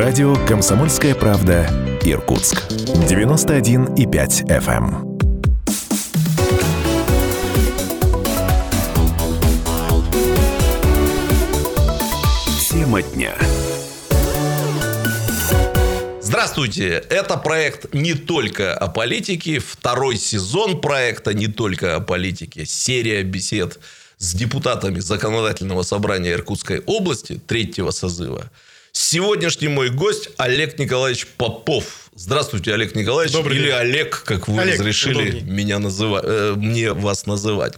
Радио 0.00 0.34
«Комсомольская 0.46 1.14
правда» 1.14 1.66
Иркутск. 2.06 2.62
91,5 2.70 4.46
FM. 4.48 5.20
Тема 12.70 13.02
дня. 13.02 13.34
Здравствуйте! 16.22 17.04
Это 17.10 17.36
проект 17.36 17.92
не 17.92 18.14
только 18.14 18.72
о 18.72 18.88
политике, 18.88 19.58
второй 19.58 20.16
сезон 20.16 20.80
проекта 20.80 21.34
не 21.34 21.48
только 21.48 21.96
о 21.96 22.00
политике, 22.00 22.64
серия 22.64 23.22
бесед 23.22 23.78
с 24.16 24.32
депутатами 24.32 24.98
Законодательного 24.98 25.82
собрания 25.82 26.32
Иркутской 26.32 26.80
области 26.86 27.38
третьего 27.46 27.90
созыва. 27.90 28.50
Сегодняшний 28.92 29.68
мой 29.68 29.90
гость 29.90 30.30
Олег 30.36 30.78
Николаевич 30.78 31.26
Попов. 31.26 32.10
Здравствуйте, 32.14 32.74
Олег 32.74 32.94
Николаевич. 32.96 33.32
Добрый 33.32 33.56
или 33.56 33.66
день. 33.66 33.74
Олег, 33.74 34.22
как 34.24 34.48
вы 34.48 34.60
Олег, 34.60 34.74
разрешили 34.74 35.40
меня 35.40 35.78
называть, 35.78 36.24
э, 36.26 36.54
мне 36.56 36.92
вас 36.92 37.26
называть. 37.26 37.74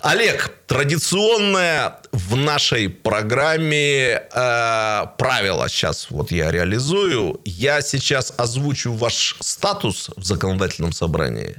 Олег, 0.00 0.52
традиционное 0.66 1.96
в 2.12 2.36
нашей 2.36 2.90
программе 2.90 4.22
э, 4.30 5.06
правило 5.18 5.68
сейчас 5.68 6.08
вот 6.10 6.30
я 6.30 6.50
реализую. 6.50 7.40
Я 7.44 7.80
сейчас 7.80 8.32
озвучу 8.36 8.92
ваш 8.92 9.36
статус 9.40 10.10
в 10.14 10.24
законодательном 10.24 10.92
собрании. 10.92 11.56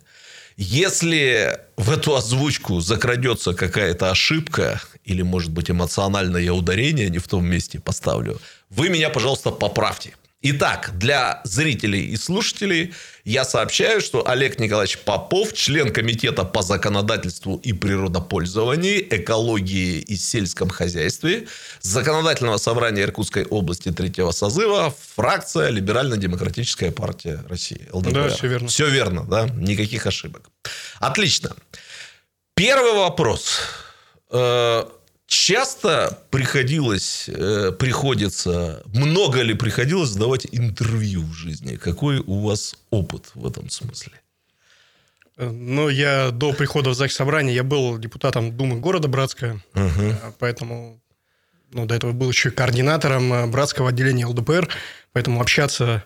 Если 0.57 1.59
в 1.75 1.91
эту 1.91 2.15
озвучку 2.15 2.79
закрадется 2.79 3.53
какая-то 3.53 4.09
ошибка 4.09 4.81
или, 5.03 5.21
может 5.21 5.51
быть, 5.51 5.69
эмоциональное 5.69 6.49
ударение 6.51 7.09
не 7.09 7.17
в 7.17 7.27
том 7.27 7.45
месте 7.45 7.79
поставлю, 7.79 8.39
вы 8.69 8.89
меня, 8.89 9.09
пожалуйста, 9.09 9.51
поправьте. 9.51 10.15
Итак, 10.47 10.91
для 10.99 11.41
зрителей 11.43 12.05
и 12.05 12.17
слушателей 12.17 12.93
я 13.23 13.45
сообщаю, 13.45 13.99
что 13.99 14.27
Олег 14.27 14.59
Николаевич 14.59 14.99
Попов, 14.99 15.53
член 15.53 15.91
комитета 15.91 16.43
по 16.43 16.61
законодательству 16.61 17.55
и 17.55 17.73
природопользованию, 17.73 19.07
экологии 19.15 20.01
и 20.01 20.15
сельском 20.15 20.69
хозяйстве 20.69 21.47
Законодательного 21.81 22.57
собрания 22.57 23.01
Иркутской 23.01 23.45
области 23.45 23.91
третьего 23.91 24.29
созыва, 24.29 24.93
фракция 25.15 25.69
Либерально-демократическая 25.69 26.91
партия 26.91 27.43
России. 27.49 27.89
ЛДПР. 27.91 28.13
Да, 28.13 28.29
всё 28.29 28.47
верно. 28.47 28.67
Все 28.67 28.87
верно, 28.87 29.23
да? 29.23 29.49
Никаких 29.49 30.05
ошибок. 30.05 30.51
Отлично. 30.99 31.55
Первый 32.53 32.93
вопрос. 32.93 33.61
Э, 35.25 35.31
Часто 35.31 36.19
приходилось, 36.29 37.29
э, 37.29 37.71
приходится, 37.71 38.83
много 38.85 39.41
ли 39.41 39.53
приходилось 39.53 40.15
давать 40.15 40.47
интервью 40.51 41.21
в 41.21 41.33
жизни? 41.33 41.75
Какой 41.77 42.19
у 42.19 42.39
вас 42.41 42.75
опыт 42.89 43.31
в 43.33 43.45
этом 43.47 43.69
смысле? 43.69 44.13
Ну, 45.37 45.89
я 45.89 46.31
до 46.31 46.53
прихода 46.53 46.91
в 46.91 46.93
ЗАГС 46.93 47.15
собрание 47.15 47.53
я 47.53 47.63
был 47.63 47.97
депутатом 47.97 48.55
Думы 48.55 48.79
города 48.79 49.09
Братска, 49.09 49.61
а, 49.73 50.33
поэтому 50.39 51.01
ну, 51.73 51.85
до 51.85 51.93
этого 51.93 52.13
был 52.13 52.29
еще 52.29 52.49
и 52.49 52.51
координатором 52.53 53.33
а, 53.33 53.47
Братского 53.47 53.89
отделения 53.89 54.25
ЛДПР, 54.25 54.69
поэтому 55.11 55.41
общаться 55.41 56.05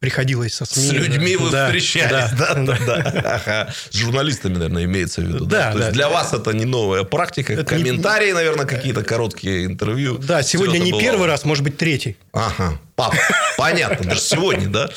приходилось 0.00 0.54
со 0.54 0.64
СМИ. 0.64 0.82
С 0.88 0.92
людьми 0.92 1.36
вы 1.36 1.50
Да, 1.50 1.66
встречались, 1.66 2.30
да, 2.38 2.54
да, 2.54 2.76
да, 2.76 2.78
да. 2.86 3.20
Ага. 3.44 3.74
С 3.90 3.96
журналистами, 3.96 4.54
наверное, 4.54 4.84
имеется 4.84 5.20
в 5.20 5.24
виду. 5.24 5.44
Да, 5.44 5.72
То 5.72 5.78
есть 5.78 5.88
да. 5.90 5.94
для 5.94 6.08
вас 6.08 6.32
это 6.32 6.52
не 6.52 6.64
новая 6.64 7.02
практика. 7.04 7.52
Это 7.52 7.74
не- 7.76 7.82
Комментарии, 7.82 8.32
наверное, 8.32 8.66
какие-то 8.66 9.02
короткие 9.02 9.64
интервью. 9.66 10.18
Да, 10.18 10.42
сегодня 10.42 10.78
не 10.78 10.92
бывало. 10.92 11.00
первый 11.02 11.26
раз, 11.26 11.44
может 11.44 11.64
быть, 11.64 11.76
третий. 11.76 12.16
Ага, 12.32 12.78
пап, 12.94 13.14
понятно, 13.56 14.10
даже 14.10 14.20
сегодня, 14.20 14.68
да? 14.68 14.88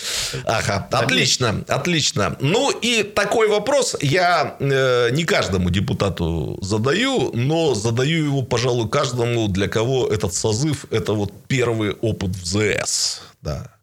Ага, 0.45 0.88
отлично, 0.91 1.63
отлично. 1.67 2.38
Ну 2.39 2.69
и 2.69 3.02
такой 3.02 3.47
вопрос 3.47 3.97
я 4.02 4.56
э, 4.59 5.09
не 5.11 5.23
каждому 5.23 5.72
депутату 5.72 6.59
задаю, 6.61 7.31
но 7.34 7.73
задаю 7.73 8.25
его, 8.25 8.41
пожалуй, 8.44 8.88
каждому, 8.90 9.47
для 9.47 9.67
кого 9.67 10.07
этот 10.07 10.35
созыв– 10.35 10.85
это 10.91 11.13
вот 11.13 11.31
первый 11.47 11.94
опыт 11.94 12.35
в 12.35 12.45
ЗС, 12.45 13.22
да, 13.41 13.63
Э, 13.63 13.81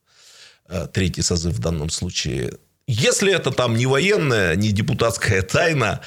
третий 0.92 1.22
созыв 1.22 1.54
в 1.54 1.60
данном 1.60 1.90
случае. 1.90 2.52
Если 2.86 3.32
это 3.32 3.50
там 3.50 3.76
не 3.76 3.86
военная, 3.86 4.56
не 4.56 4.72
депутатская 4.72 5.42
тайна, 5.42 6.00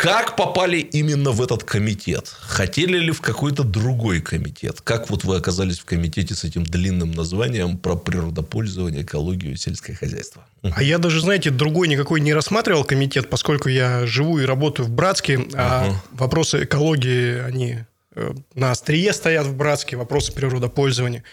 как 0.00 0.34
попали 0.34 0.78
именно 0.78 1.30
в 1.30 1.42
этот 1.42 1.64
комитет? 1.64 2.34
Хотели 2.40 2.96
ли 2.96 3.10
в 3.12 3.20
какой-то 3.20 3.64
другой 3.64 4.22
комитет? 4.22 4.80
Как 4.80 5.10
вот 5.10 5.24
вы 5.24 5.36
оказались 5.36 5.78
в 5.78 5.84
комитете 5.84 6.34
с 6.34 6.42
этим 6.42 6.64
длинным 6.64 7.12
названием 7.12 7.76
про 7.76 7.96
природопользование, 7.96 9.02
экологию 9.02 9.52
и 9.52 9.56
сельское 9.56 9.94
хозяйство? 9.94 10.46
А 10.62 10.82
я 10.82 10.96
даже, 10.96 11.20
знаете, 11.20 11.50
другой 11.50 11.86
никакой 11.88 12.22
не 12.22 12.32
рассматривал 12.32 12.84
комитет, 12.84 13.28
поскольку 13.28 13.68
я 13.68 14.06
живу 14.06 14.38
и 14.38 14.46
работаю 14.46 14.86
в 14.86 14.90
Братске, 14.90 15.38
а 15.52 15.84
Ага. 15.84 16.02
вопросы 16.12 16.64
экологии, 16.64 17.38
они 17.38 17.80
э, 18.14 18.32
на 18.54 18.70
острие 18.70 19.12
стоят 19.12 19.46
в 19.46 19.54
Братске, 19.54 19.96
вопросы 19.96 20.32
природопользования 20.32 21.24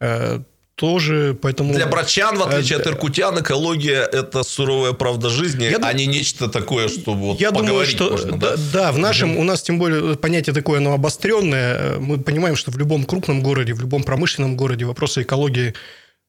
э, 0.00 0.40
тоже, 0.74 1.38
поэтому... 1.40 1.72
Для 1.72 1.86
братчан, 1.86 2.36
в 2.36 2.42
отличие 2.42 2.78
Э, 2.78 2.80
от 2.80 2.86
иркутян, 2.88 3.38
экология– 3.40 4.02
это 4.12 4.42
суровая 4.42 4.92
правда 4.92 5.28
жизни, 5.28 5.64
Я 5.64 5.76
а 5.76 5.80
дум- 5.80 5.96
не 5.96 6.06
нечто 6.06 6.48
такое, 6.48 6.88
что 6.88 7.14
вот 7.14 7.40
Я 7.40 7.50
думаю, 7.50 7.66
поговорить 7.66 7.94
что 7.94 8.10
можно, 8.10 8.36
да, 8.38 8.56
да? 8.56 8.62
да, 8.72 8.92
в 8.92 8.98
нашем 8.98 9.36
у 9.36 9.44
нас 9.44 9.62
тем 9.62 9.78
более 9.78 10.16
понятие 10.16 10.54
такое, 10.54 10.78
оно 10.78 10.92
обостренное. 10.92 11.76
Э, 11.76 11.98
Мы 11.98 12.18
понимаем, 12.18 12.56
что 12.56 12.70
в 12.70 12.78
любом 12.78 13.04
крупном 13.04 13.42
городе, 13.42 13.72
в 13.74 13.80
любом 13.80 14.02
промышленном 14.02 14.56
городе 14.56 14.84
вопросы 14.84 15.22
экологии 15.22 15.74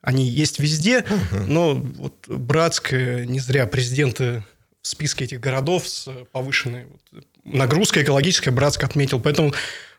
они 0.02 0.28
есть 0.28 0.60
везде, 0.60 1.04
но 1.48 1.74
вот 1.74 2.14
Братск 2.28 2.94
э, 2.94 3.26
не 3.26 3.40
зря 3.40 3.66
президенты 3.66 4.44
в 4.84 4.88
списке 4.88 5.26
этих 5.26 5.40
городов 5.40 5.88
с 5.88 6.08
повышенной 6.32 6.86
вот, 6.86 7.24
нагрузкой 7.44 8.04
экологической 8.04 8.50
Братск 8.50 8.84
отметил. 8.84 9.20
Поэтому 9.20 9.54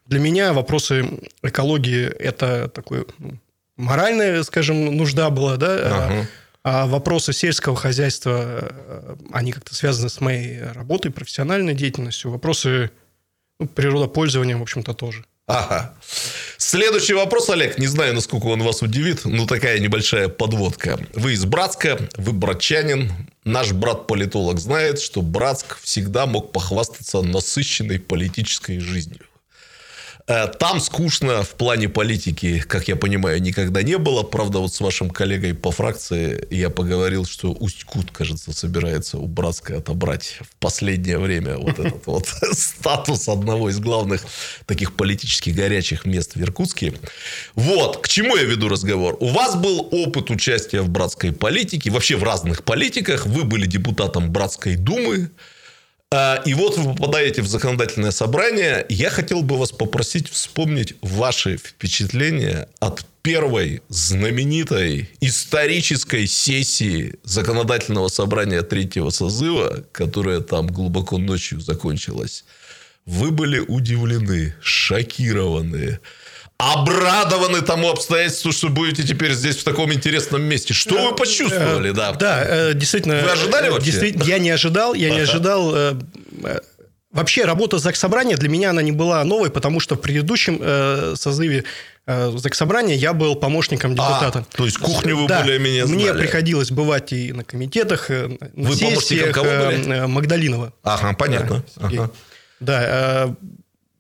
для 0.07 0.21
меня 0.21 0.53
вопросы 0.53 1.05
экологии 1.43 2.07
это 2.07 2.69
такой 2.69 3.07
ну, 3.19 3.33
моральная, 3.77 4.43
скажем, 4.43 4.97
нужда 4.97 5.31
была, 5.31 5.57
да, 5.57 5.67
а- 5.69 6.07
Ага. 6.07 6.29
а 6.65 6.87
вопросы 6.87 7.33
сельского 7.33 7.77
хозяйства, 7.77 8.41
э, 8.43 9.17
они 9.33 9.53
как-то 9.53 9.75
связаны 9.75 10.09
с 10.09 10.21
моей 10.21 10.63
работой, 10.63 11.11
профессиональной 11.11 11.75
деятельностью. 11.75 12.31
Вопросы 12.31 12.91
ну, 13.59 13.69
природопользования, 13.69 14.57
в 14.57 14.63
общем-то, 14.63 14.93
тоже. 14.95 15.25
Ага. 15.47 15.95
Следующий 16.57 17.15
вопрос, 17.15 17.49
Олег. 17.51 17.79
Не 17.79 17.87
знаю, 17.87 18.15
насколько 18.15 18.47
он 18.47 18.63
вас 18.63 18.83
удивит, 18.83 19.25
но 19.25 19.47
такая 19.47 19.79
небольшая 19.79 20.29
подводка. 20.29 20.99
Вы 21.15 21.35
из 21.35 21.45
Братска, 21.45 21.99
вы 22.17 22.33
братчанин. 22.33 23.13
Наш 23.45 23.71
брат-политолог 23.73 24.59
знает, 24.59 25.01
что 25.01 25.23
Братск 25.23 25.79
всегда 25.83 26.27
мог 26.27 26.51
похвастаться 26.51 27.23
насыщенной 27.23 28.01
политической 28.01 28.81
жизнью. 28.81 29.21
Э, 30.29 30.49
Там 30.49 30.81
скучно 30.81 31.43
в 31.43 31.51
плане 31.51 31.89
политики, 31.89 32.59
как 32.59 32.89
я 32.89 32.97
понимаю, 32.97 33.41
никогда 33.41 33.83
не 33.83 33.97
было. 33.97 34.25
Правда, 34.25 34.59
вот 34.59 34.75
с 34.75 34.81
вашим 34.81 35.09
коллегой 35.09 35.55
по 35.55 35.71
фракции 35.71 36.47
я 36.51 36.69
поговорил, 36.69 37.25
что 37.25 37.53
Усть-Кут, 37.53 38.11
кажется, 38.11 38.53
собирается 38.53 39.19
у 39.19 39.27
Братска 39.29 39.79
отобрать 39.79 40.39
в 40.41 40.57
последнее 40.57 41.19
время 41.19 41.59
вот 41.59 41.79
этот 41.79 42.07
вот 42.07 42.27
статус 42.53 43.29
одного 43.29 43.71
из 43.71 43.79
главных 43.79 44.25
таких 44.67 44.97
политически 44.97 45.51
горячих 45.51 46.05
мест 46.07 46.35
в 46.35 46.43
Иркутске. 46.43 46.95
Вот, 47.55 47.99
к 47.99 48.09
чему 48.09 48.37
я 48.37 48.43
веду 48.43 48.69
разговор. 48.69 49.17
У 49.21 49.29
вас 49.29 49.55
был 49.55 49.89
опыт 49.93 50.31
участия 50.31 50.81
в 50.81 50.89
братской 50.89 51.33
политике, 51.33 51.91
вообще 51.91 52.17
в 52.17 52.25
разных 52.25 52.65
политиках. 52.65 53.27
Вы 53.27 53.45
были 53.45 53.67
депутатом 53.67 54.33
Братской 54.33 54.75
думы. 54.75 55.31
А, 56.13 56.41
И 56.45 56.55
вот 56.55 56.79
вы 56.79 56.95
попадаете 56.95 57.43
в 57.43 57.49
законодательное 57.49 58.13
собрание. 58.13 58.87
Я 58.89 59.11
хотел 59.11 59.43
бы 59.43 59.59
вас 59.59 59.73
попросить 59.73 60.29
вспомнить 60.29 60.95
ваши 61.03 61.57
впечатления 61.57 62.69
от 62.79 63.05
первой 63.23 63.83
знаменитой 63.89 65.11
исторической 65.21 66.29
сессии 66.29 67.17
законодательного 67.25 68.07
собрания 68.07 68.63
третьего 68.63 69.11
созыва, 69.11 69.85
которая 69.91 70.41
там 70.41 70.69
глубоко 70.69 71.19
ночью 71.19 71.61
закончилась. 71.61 72.45
Вы 73.05 73.33
были 73.33 73.59
удивлены, 73.59 74.55
шокированы, 74.63 75.99
обрадованы 76.59 77.61
тому 77.61 77.91
обстоятельству, 77.91 78.53
что 78.53 78.69
будете 78.69 79.03
теперь 79.03 79.33
здесь 79.35 79.57
в 79.57 79.65
таком 79.65 79.93
интересном 79.93 80.43
месте. 80.43 80.73
Что 80.75 81.11
вы 81.11 81.15
почувствовали, 81.15 81.91
да? 81.91 82.13
Да, 82.13 82.43
э, 82.47 82.75
действительно. 82.75 83.21
Вы 83.23 83.31
ожидали 83.31 83.69
э, 83.69 83.71
вообще? 83.71 83.91
Действительно, 83.91 84.25
я 84.25 84.39
не 84.39 84.51
ожидал, 84.51 84.95
я 84.95 85.11
не 85.11 85.21
ожидал. 85.21 85.75
э, 85.75 85.95
э, 86.45 86.61
Вообще 87.13 87.45
работа 87.47 87.79
Заксобрания 87.79 88.37
для 88.37 88.49
меня 88.51 88.71
она 88.71 88.83
не 88.83 88.93
была 88.93 89.25
новой, 89.25 89.51
потому 89.51 89.81
что 89.81 89.95
в 89.95 90.01
предыдущем 90.03 90.59
э, 90.61 91.15
созыве 91.17 91.65
э, 92.07 92.33
Заксобрания 92.37 92.95
я 92.95 93.15
был 93.15 93.37
помощником 93.37 93.93
депутата. 93.93 94.41
А, 94.51 94.57
то 94.57 94.67
есть 94.67 94.77
кухню 94.77 95.17
вы 95.17 95.27
Да, 95.27 95.41
более-менее 95.41 95.87
Мне 95.87 96.07
знали. 96.07 96.19
приходилось 96.19 96.71
бывать 96.71 97.15
и 97.15 97.33
на 97.33 97.43
комитетах, 97.43 98.11
э, 98.11 98.29
на 98.55 98.69
Вы 98.69 98.77
сессиях 98.77 99.33
кого 99.35 99.47
э, 99.47 99.67
были? 99.79 99.95
э, 99.95 100.07
Магдалинова. 100.07 100.73
Ага, 100.83 101.15
понятно. 101.15 101.65
Да. 101.77 101.87
Ага. 101.87 102.11
Да, 102.61 102.83
э, 102.85 103.35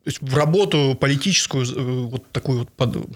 то 0.06 0.10
есть 0.10 0.22
в 0.22 0.36
работу 0.36 0.96
политическую, 1.00 1.66
э, 1.66 2.06
вот 2.06 2.30
такую 2.30 2.60
вот 2.60 2.70
под- 2.70 3.08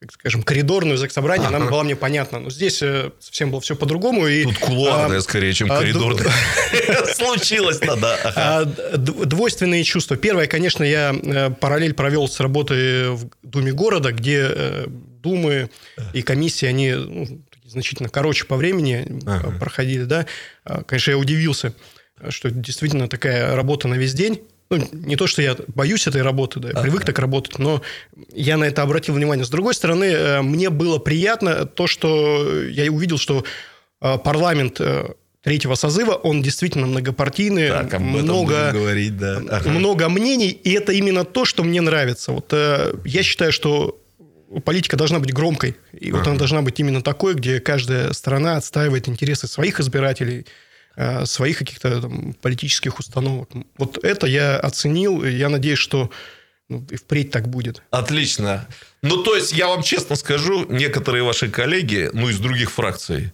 так 0.00 0.10
скажем, 0.10 0.42
коридорную 0.42 0.96
заксобрание, 0.96 1.48
она 1.48 1.60
была 1.60 1.82
мне 1.82 1.96
понятна. 1.96 2.38
Но 2.38 2.48
здесь 2.48 2.80
э, 2.80 3.10
совсем 3.20 3.50
было 3.50 3.60
все 3.60 3.76
по-другому. 3.76 4.26
И, 4.26 4.44
Тут 4.44 4.56
кулуарное 4.56 5.18
а, 5.18 5.20
скорее, 5.20 5.52
чем 5.52 5.70
а, 5.70 5.80
коридорное. 5.80 6.32
Случилось 7.14 7.82
надо. 7.82 8.16
А, 8.36 8.64
двойственные 8.64 9.84
чувства. 9.84 10.16
Первое, 10.16 10.46
конечно, 10.46 10.82
я 10.82 11.14
э, 11.14 11.50
параллель 11.50 11.92
провел 11.92 12.26
с 12.26 12.40
работой 12.40 13.10
в 13.10 13.28
Думе 13.42 13.72
города, 13.72 14.10
где 14.10 14.86
Думы 14.86 15.68
и 16.14 16.22
комиссии, 16.22 16.64
они 16.64 16.92
ну, 16.92 17.44
значительно 17.66 18.08
короче 18.08 18.46
по 18.46 18.56
времени 18.56 19.20
проходили, 19.58 20.04
да. 20.04 20.24
А, 20.64 20.84
Конечно, 20.84 21.10
я 21.10 21.18
удивился, 21.18 21.74
что 22.30 22.50
действительно 22.50 23.08
такая 23.08 23.54
работа 23.54 23.88
на 23.88 23.96
весь 23.96 24.14
день. 24.14 24.40
Ну, 24.70 24.88
не 24.92 25.16
то, 25.16 25.26
что 25.26 25.42
я 25.42 25.56
боюсь 25.68 26.06
этой 26.06 26.22
работы, 26.22 26.58
да, 26.58 26.68
я 26.70 26.80
привык 26.80 27.04
так 27.04 27.18
работать, 27.18 27.58
но 27.58 27.82
я 28.32 28.56
на 28.56 28.64
это 28.64 28.82
обратил 28.82 29.14
внимание. 29.14 29.44
С 29.44 29.50
другой 29.50 29.74
стороны, 29.74 30.04
э, 30.04 30.42
мне 30.42 30.70
было 30.70 30.98
приятно 30.98 31.66
то, 31.66 31.86
что 31.86 32.62
я 32.64 32.90
увидел, 32.90 33.18
что 33.18 33.44
э, 34.00 34.18
парламент 34.18 34.80
э, 34.80 35.10
третьего 35.42 35.74
созыва, 35.74 36.12
он 36.12 36.42
действительно 36.42 36.86
многопартийный, 36.86 37.68
Так, 37.68 38.00
много, 38.00 38.72
говорить, 38.72 39.18
да. 39.18 39.42
Ага. 39.50 39.70
много 39.70 40.08
мнений, 40.08 40.48
и 40.48 40.72
это 40.72 40.92
именно 40.92 41.24
то, 41.24 41.44
что 41.44 41.62
мне 41.62 41.82
нравится. 41.82 42.32
Вот 42.32 42.50
я 42.52 43.22
считаю, 43.22 43.52
что 43.52 44.00
политика 44.64 44.96
должна 44.96 45.18
быть 45.18 45.34
громкой, 45.34 45.76
и 45.92 46.12
вот 46.12 46.26
она 46.26 46.36
должна 46.36 46.62
быть 46.62 46.80
именно 46.80 47.02
такой, 47.02 47.34
где 47.34 47.60
каждая 47.60 48.14
страна 48.14 48.56
отстаивает 48.56 49.08
интересы 49.08 49.46
своих 49.46 49.80
избирателей, 49.80 50.46
своих 51.24 51.58
каких-то 51.58 52.02
там, 52.02 52.34
политических 52.34 52.98
установок. 52.98 53.50
Вот 53.78 54.02
это 54.04 54.26
я 54.26 54.58
оценил, 54.58 55.24
и 55.24 55.32
я 55.32 55.48
надеюсь, 55.48 55.78
что 55.78 56.10
ну, 56.68 56.86
и 56.90 56.96
впредь 56.96 57.30
так 57.30 57.48
будет. 57.48 57.82
Отлично. 57.90 58.66
Ну, 59.02 59.22
то 59.22 59.36
есть, 59.36 59.52
я 59.52 59.68
вам 59.68 59.82
честно 59.82 60.16
скажу, 60.16 60.66
некоторые 60.68 61.22
ваши 61.22 61.50
коллеги, 61.50 62.10
ну, 62.12 62.30
из 62.30 62.38
других 62.38 62.70
фракций, 62.70 63.32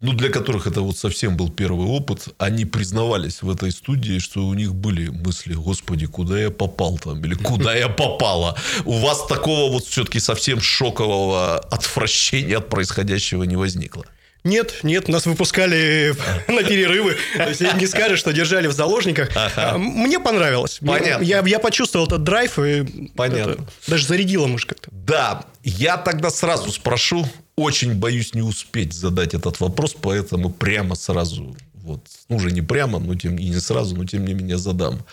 ну, 0.00 0.12
для 0.12 0.28
которых 0.28 0.66
это 0.66 0.80
вот 0.80 0.98
совсем 0.98 1.36
был 1.36 1.50
первый 1.50 1.86
опыт, 1.86 2.28
они 2.38 2.64
признавались 2.64 3.42
в 3.42 3.50
этой 3.50 3.70
студии, 3.70 4.18
что 4.18 4.44
у 4.44 4.54
них 4.54 4.74
были 4.74 5.08
мысли, 5.08 5.54
господи, 5.54 6.06
куда 6.06 6.38
я 6.38 6.50
попал 6.50 6.98
там, 6.98 7.24
или 7.24 7.34
куда 7.34 7.74
я 7.74 7.88
попала. 7.88 8.58
У 8.84 8.98
вас 8.98 9.26
такого 9.26 9.72
вот 9.72 9.84
все-таки 9.84 10.18
совсем 10.18 10.60
шокового 10.60 11.58
отвращения 11.58 12.58
от 12.58 12.68
происходящего 12.68 13.44
не 13.44 13.56
возникло. 13.56 14.04
Нет, 14.44 14.80
нет, 14.82 15.08
нас 15.08 15.24
выпускали 15.24 16.14
на 16.48 16.62
перерывы. 16.62 17.16
То 17.34 17.48
есть 17.48 17.62
не 17.62 17.86
скажешь, 17.86 18.18
что 18.18 18.32
держали 18.32 18.66
в 18.66 18.72
заложниках. 18.72 19.30
А, 19.34 19.78
Мне 19.78 20.20
понравилось. 20.20 20.80
Понятно. 20.86 21.24
Я, 21.24 21.42
я 21.46 21.58
почувствовал 21.58 22.06
этот 22.06 22.24
драйв 22.24 22.58
и 22.58 23.08
Понятно. 23.16 23.52
это 23.52 23.66
даже 23.86 24.06
зарядило, 24.06 24.46
может, 24.46 24.68
как-то. 24.68 24.90
Да, 24.92 25.46
я 25.62 25.96
тогда 25.96 26.28
сразу 26.28 26.70
спрошу. 26.72 27.26
Очень 27.56 27.94
боюсь 27.94 28.34
не 28.34 28.42
успеть 28.42 28.92
задать 28.92 29.32
этот 29.32 29.60
вопрос, 29.60 29.96
поэтому 29.98 30.50
прямо 30.50 30.94
сразу, 30.94 31.56
вот, 31.74 32.00
ну, 32.28 32.36
уже 32.36 32.50
не 32.50 32.62
прямо, 32.62 32.98
но 32.98 33.14
тем 33.14 33.36
и 33.36 33.44
не 33.48 33.60
сразу, 33.60 33.96
но 33.96 34.04
тем 34.04 34.26
не 34.26 34.34
менее 34.34 34.58
задам. 34.58 35.04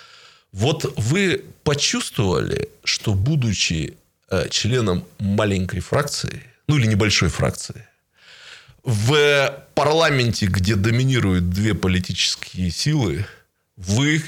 Вот 0.52 0.92
вы 0.98 1.46
почувствовали, 1.64 2.68
что 2.84 3.14
будучи 3.14 3.96
э, 4.30 4.50
членом 4.50 5.06
маленькой 5.20 5.80
фракции, 5.80 6.42
ну 6.68 6.78
или 6.78 6.88
небольшой 6.88 7.30
фракции, 7.30 7.86
в 8.84 9.66
парламенте, 9.76 10.48
где 10.48 10.76
доминируют 10.76 11.50
две 11.50 11.74
политические 11.74 12.72
силы, 12.72 13.26
вы 13.78 14.24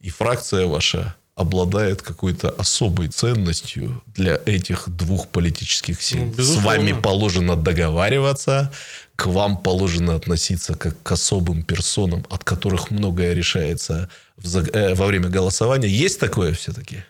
и 0.00 0.10
фракция 0.10 0.66
ваша 0.66 1.16
обладает 1.36 2.00
какой-то 2.00 2.48
особой 2.48 3.08
ценностью 3.08 4.02
для 4.06 4.40
этих 4.46 4.88
двух 4.88 5.28
политических 5.28 6.00
сил. 6.00 6.24
Ну, 6.24 6.32
С 6.32 6.36
безусловно. 6.36 6.68
вами 6.68 6.92
положено 6.92 7.56
договариваться, 7.56 8.72
к 9.16 9.26
вам 9.26 9.58
положено 9.58 10.14
относиться 10.14 10.74
как 10.74 11.02
к 11.02 11.12
особым 11.12 11.62
персонам, 11.62 12.24
от 12.30 12.42
которых 12.42 12.90
многое 12.90 13.34
решается 13.34 14.08
в 14.38 14.56
э, 14.56 14.94
во 14.94 15.06
время 15.06 15.28
голосования. 15.28 15.88
Есть 15.88 16.20
такое 16.20 16.54
все-таки? 16.54 17.04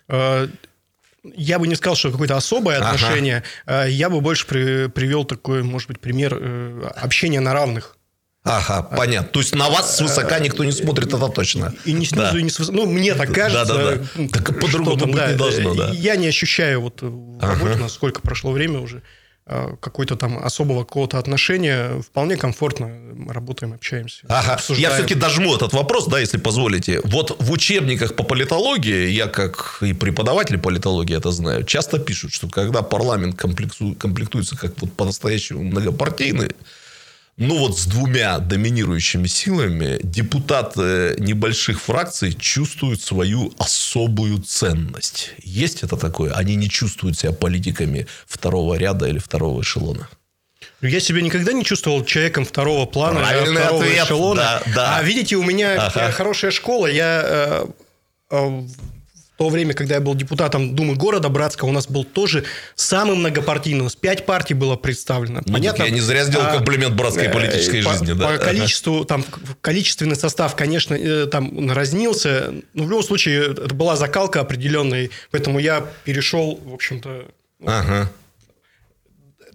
Я 1.34 1.58
бы 1.58 1.66
не 1.66 1.74
сказал, 1.74 1.96
что 1.96 2.10
какое-то 2.10 2.36
особое 2.36 2.78
Ага. 2.78 2.90
отношение. 2.90 3.42
А, 3.66 3.86
Я 3.86 4.10
бы 4.10 4.20
больше 4.20 4.46
при- 4.46 4.88
привел 4.88 5.24
такой, 5.24 5.62
может 5.62 5.88
быть, 5.88 6.00
пример 6.00 6.36
э, 6.40 6.90
общения 6.96 7.40
на 7.40 7.52
равных. 7.52 7.96
Ага, 8.44 8.82
понятно. 8.82 9.28
То 9.30 9.40
есть 9.40 9.56
на 9.56 9.68
вас 9.68 9.96
свысока 9.96 10.38
никто 10.38 10.62
не 10.62 10.70
смотрит, 10.70 11.08
это 11.12 11.28
точно. 11.28 11.74
И 11.84 11.92
не 11.92 12.06
снизу, 12.06 12.32
Да. 12.32 12.38
и 12.38 12.42
не 12.44 12.50
свысока. 12.50 12.76
Ну, 12.76 12.86
мне 12.86 13.14
так 13.14 13.32
кажется. 13.32 13.64
Да-да-да. 13.74 14.02
Ну, 14.14 14.28
Так 14.28 14.48
и 14.50 14.52
по-другому 14.52 14.96
быть 15.06 15.26
не 15.28 15.34
должно, 15.34 15.74
да. 15.74 15.90
Я 15.92 16.14
не 16.14 16.28
ощущаю 16.28 16.80
вот 16.80 17.02
в 17.02 17.40
работе, 17.40 17.76
насколько 17.76 18.20
прошло 18.20 18.52
время 18.52 18.78
уже, 18.80 19.02
какой-то 19.46 20.16
там 20.16 20.38
особого 20.38 20.84
какого-то 20.84 21.18
отношения. 21.18 22.00
Вполне 22.02 22.36
комфортно 22.36 22.90
работаем, 23.28 23.74
общаемся. 23.74 24.22
Ага. 24.28 24.54
обсуждаем. 24.54 24.90
Я 24.90 24.94
все-таки 24.94 25.14
дожму 25.14 25.54
этот 25.54 25.72
вопрос, 25.72 26.06
да, 26.08 26.18
если 26.18 26.38
позволите. 26.38 27.00
Вот 27.04 27.36
в 27.38 27.52
учебниках 27.52 28.16
по 28.16 28.24
политологии, 28.24 29.08
я 29.08 29.28
как 29.28 29.78
и 29.82 29.92
преподаватель 29.92 30.58
политологии 30.58 31.16
это 31.16 31.30
знаю, 31.30 31.62
часто 31.64 31.98
пишут, 31.98 32.32
что 32.32 32.48
когда 32.48 32.82
парламент 32.82 33.36
комплектуется 33.36 34.56
как 34.56 34.72
вот 34.80 34.92
по-настоящему 34.92 35.62
многопартийный, 35.62 36.50
ну 37.38 37.58
вот 37.58 37.78
с 37.78 37.86
двумя 37.86 38.38
доминирующими 38.38 39.26
силами 39.26 39.98
депутаты 40.02 41.16
небольших 41.18 41.80
фракций 41.82 42.32
чувствуют 42.32 43.02
свою 43.02 43.52
особую 43.58 44.38
ценность. 44.42 45.32
Есть 45.42 45.82
это 45.82 45.96
такое? 45.96 46.32
Они 46.32 46.56
не 46.56 46.68
чувствуют 46.70 47.18
себя 47.18 47.32
политиками 47.32 48.06
второго 48.26 48.74
ряда 48.74 49.06
или 49.06 49.18
второго 49.18 49.60
эшелона. 49.60 50.08
Я 50.80 51.00
себя 51.00 51.20
никогда 51.20 51.52
не 51.52 51.64
чувствовал 51.64 52.04
человеком 52.04 52.44
второго 52.44 52.86
плана, 52.86 53.20
Правильный 53.20 53.62
второго 53.62 53.82
ответ, 53.84 54.04
эшелона. 54.04 54.40
да, 54.40 54.62
да. 54.74 54.96
А 54.98 55.02
видите, 55.02 55.36
у 55.36 55.42
меня 55.42 55.74
Ага. 55.86 56.10
хорошая 56.12 56.50
школа. 56.50 56.86
Я 56.86 57.22
э, 57.24 57.66
э, 58.30 58.62
то 59.36 59.48
время, 59.48 59.74
когда 59.74 59.96
я 59.96 60.00
был 60.00 60.14
депутатом 60.14 60.74
Думы 60.74 60.94
города 60.94 61.28
Братска, 61.28 61.64
у 61.64 61.72
нас 61.72 61.88
был 61.88 62.04
тоже 62.04 62.44
самый 62.74 63.16
многопартийный. 63.16 63.80
У 63.80 63.84
нас 63.84 63.96
пять 63.96 64.26
партий 64.26 64.54
было 64.54 64.76
представлено. 64.76 65.42
Ну, 65.44 65.60
так 65.60 65.78
я 65.78 65.90
не 65.90 66.00
зря 66.00 66.24
сделал 66.24 66.46
а, 66.46 66.56
комплимент 66.56 66.94
братской 66.94 67.26
э, 67.26 67.32
политической 67.32 67.82
по, 67.82 67.92
жизни. 67.92 68.12
да. 68.12 68.28
По 68.28 68.38
количеству, 68.38 69.04
там, 69.04 69.24
количественный 69.60 70.16
состав, 70.16 70.56
конечно, 70.56 70.94
э, 70.94 71.26
там 71.26 71.70
разнился. 71.70 72.52
Но 72.74 72.84
в 72.84 72.90
любом 72.90 73.02
случае, 73.02 73.52
это 73.52 73.74
была 73.74 73.96
закалка 73.96 74.40
определенная. 74.40 75.10
Поэтому 75.30 75.58
я 75.58 75.84
перешел, 76.04 76.58
в 76.64 76.72
общем-то, 76.72 77.26
Ага. 77.64 78.10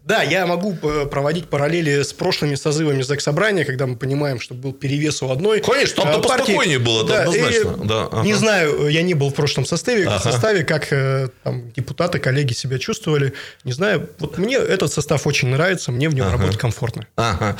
Да, 0.03 0.23
я 0.23 0.47
могу 0.47 0.75
э, 0.81 1.05
проводить 1.05 1.47
параллели 1.47 2.01
с 2.01 2.11
прошлыми 2.11 2.55
созывами 2.55 3.03
Заксобрания, 3.03 3.65
когда 3.65 3.85
мы 3.85 3.95
понимаем, 3.95 4.39
что 4.39 4.53
был 4.55 4.73
перевес 4.73 5.21
у 5.21 5.29
одной 5.29 5.61
Конечно, 5.61 6.03
там-то 6.03 6.19
э, 6.19 6.21
партии. 6.23 6.39
поспокойнее 6.39 6.79
было, 6.79 7.03
это 7.05 7.19
однозначно, 7.21 7.83
и 7.83 7.87
да, 7.87 8.03
ага. 8.11 8.23
Не 8.23 8.33
знаю, 8.33 8.87
я 8.87 9.03
не 9.03 9.13
был 9.13 9.29
в 9.29 9.33
прошлом 9.35 9.65
составе, 9.65 10.07
Ага. 10.07 10.19
составе, 10.19 10.63
как 10.63 10.91
э, 10.91 11.29
там, 11.43 11.71
депутаты, 11.71 12.19
коллеги 12.19 12.53
себя 12.53 12.79
чувствовали. 12.79 13.33
Не 13.63 13.73
знаю, 13.73 14.09
вот 14.19 14.37
мне 14.37 14.55
этот 14.57 14.91
состав 14.91 15.27
очень 15.27 15.49
нравится, 15.49 15.91
мне 15.91 16.09
в 16.09 16.15
нем 16.15 16.31
работать 16.31 16.57
комфортно. 16.57 17.05
Ага. 17.15 17.57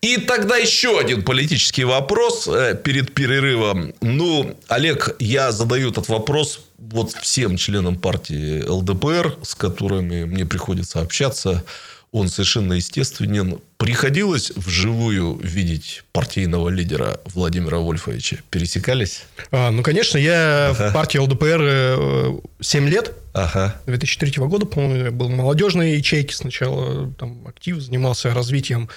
И 0.00 0.16
тогда 0.16 0.56
еще 0.56 0.98
один 0.98 1.22
политический 1.24 1.84
вопрос 1.84 2.48
э, 2.48 2.74
перед 2.82 3.14
перерывом. 3.14 3.94
Ну, 4.00 4.56
Олег, 4.68 5.14
я 5.18 5.52
задаю 5.52 5.90
этот 5.90 6.08
вопрос 6.08 6.60
вот 6.78 7.12
всем 7.12 7.56
членам 7.56 7.96
партии 7.96 8.62
ЛДПР, 8.62 9.38
с 9.42 9.54
которыми 9.54 10.24
мне 10.24 10.46
приходится 10.46 11.00
общаться. 11.00 11.64
Он 12.10 12.28
совершенно 12.28 12.72
естественен. 12.72 13.60
Приходилось 13.76 14.50
вживую 14.56 15.38
видеть 15.42 16.04
партийного 16.12 16.70
лидера 16.70 17.20
Владимира 17.26 17.78
Вольфовича? 17.78 18.38
Пересекались? 18.48 19.24
А, 19.50 19.70
ну, 19.70 19.82
конечно, 19.82 20.16
я 20.16 20.72
в 20.72 20.94
партии 20.94 21.18
ЛДПР 21.18 21.60
э, 21.60 22.38
7 22.60 22.88
лет. 22.88 23.12
Ага. 23.34 23.78
2003 23.84 24.42
года, 24.46 24.64
по-моему, 24.64 25.04
я 25.04 25.10
был 25.10 25.28
молодежной 25.28 25.96
ячейке 25.96 26.34
сначала, 26.34 27.12
там 27.12 27.46
актив 27.46 27.78
занимался 27.78 28.32
развитием. 28.32 28.88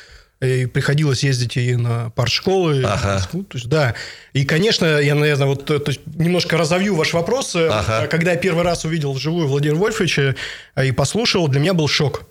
И 0.41 0.65
приходилось 0.65 1.23
ездить 1.23 1.55
и 1.55 1.75
на 1.75 2.09
партшколы. 2.11 2.83
Ага. 2.83 3.27
То 3.31 3.45
есть, 3.57 3.67
да. 3.67 3.93
И, 4.33 4.43
конечно, 4.43 4.99
я, 4.99 5.13
наверное, 5.13 5.45
вот 5.45 5.69
э, 5.69 5.77
то 5.77 5.91
есть, 5.91 6.01
немножко 6.07 6.57
разовью 6.57 6.95
ваш 6.95 7.13
вопрос. 7.13 7.55
Э, 7.55 7.67
Ага. 7.69 8.07
Когда 8.07 8.31
я 8.31 8.37
первый 8.37 8.63
раз 8.63 8.83
увидел 8.83 9.13
вживую 9.13 9.47
Владимира 9.47 9.77
Вольфовича 9.77 10.35
э, 10.75 10.87
и 10.87 10.91
послушал, 10.91 11.47
для 11.47 11.59
меня 11.59 11.75
был 11.75 11.87
шок. 11.87 12.23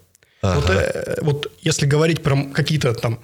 Вот, 0.43 0.69
э, 0.71 1.19
вот 1.21 1.53
если 1.63 1.87
говорить 1.87 2.21
про 2.23 2.37
какие-то 2.53 2.95
там 2.95 3.21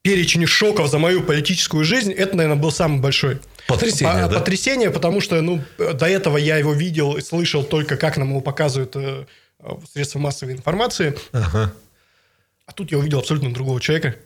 перечень 0.00 0.46
шоков 0.46 0.88
за 0.90 0.98
мою 0.98 1.22
политическую 1.22 1.84
жизнь, 1.84 2.12
это, 2.12 2.34
наверное, 2.34 2.60
был 2.60 2.72
самый 2.72 3.00
большой. 3.00 3.38
Потрясение, 3.68 4.24
По- 4.24 4.28
да? 4.30 4.38
Потрясение, 4.38 4.90
потому 4.90 5.20
что 5.20 5.40
ну, 5.42 5.60
до 5.76 6.06
этого 6.06 6.38
я 6.38 6.56
его 6.56 6.72
видел 6.72 7.16
и 7.16 7.20
слышал 7.20 7.62
только, 7.64 7.96
как 7.96 8.16
нам 8.16 8.30
его 8.30 8.40
показывают 8.40 8.96
э, 8.96 9.24
средства 9.92 10.18
массовой 10.18 10.54
информации. 10.54 11.18
Ага. 11.32 11.72
А 12.66 12.72
тут 12.72 12.92
я 12.92 12.98
увидел 12.98 13.18
абсолютно 13.18 13.52
другого 13.52 13.80
человека, 13.80 14.16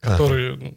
который... 0.00 0.56
ну, 0.56 0.76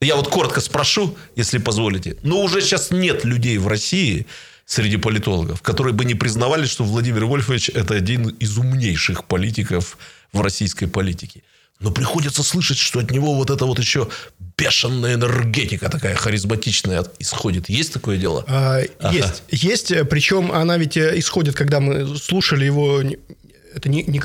Я 0.00 0.16
вот 0.16 0.28
коротко 0.28 0.60
спрошу, 0.60 1.16
если 1.36 1.58
позволите. 1.58 2.16
Но 2.22 2.42
уже 2.42 2.60
сейчас 2.60 2.90
нет 2.90 3.24
людей 3.24 3.58
в 3.58 3.68
России, 3.68 4.26
среди 4.66 4.96
политологов, 4.96 5.62
которые 5.62 5.94
бы 5.94 6.04
не 6.04 6.14
признавали, 6.14 6.66
что 6.66 6.84
Владимир 6.84 7.24
Вольфович– 7.24 7.68
это 7.74 7.94
один 7.94 8.28
из 8.28 8.58
умнейших 8.58 9.24
политиков 9.24 9.96
в 10.32 10.40
российской 10.40 10.86
политике. 10.86 11.42
Но 11.78 11.90
приходится 11.90 12.42
слышать, 12.42 12.78
что 12.78 13.00
от 13.00 13.10
него 13.10 13.34
вот 13.34 13.50
это 13.50 13.64
вот 13.66 13.78
еще 13.78 14.08
бешеная 14.56 15.14
энергетика 15.14 15.88
такая 15.88 16.14
харизматичная 16.14 17.04
исходит. 17.18 17.68
Есть 17.68 17.92
такое 17.92 18.16
дело? 18.16 18.44
А, 18.48 18.80
ага. 18.98 19.14
Есть. 19.16 19.42
Есть. 19.50 20.08
Причем 20.08 20.50
она 20.52 20.78
ведь 20.78 20.96
э, 20.96 21.18
исходит, 21.18 21.54
когда 21.54 21.78
мы 21.80 22.16
слушали 22.16 22.64
его... 22.64 23.02
Это 23.74 23.88
не, 23.90 24.02
не, 24.04 24.22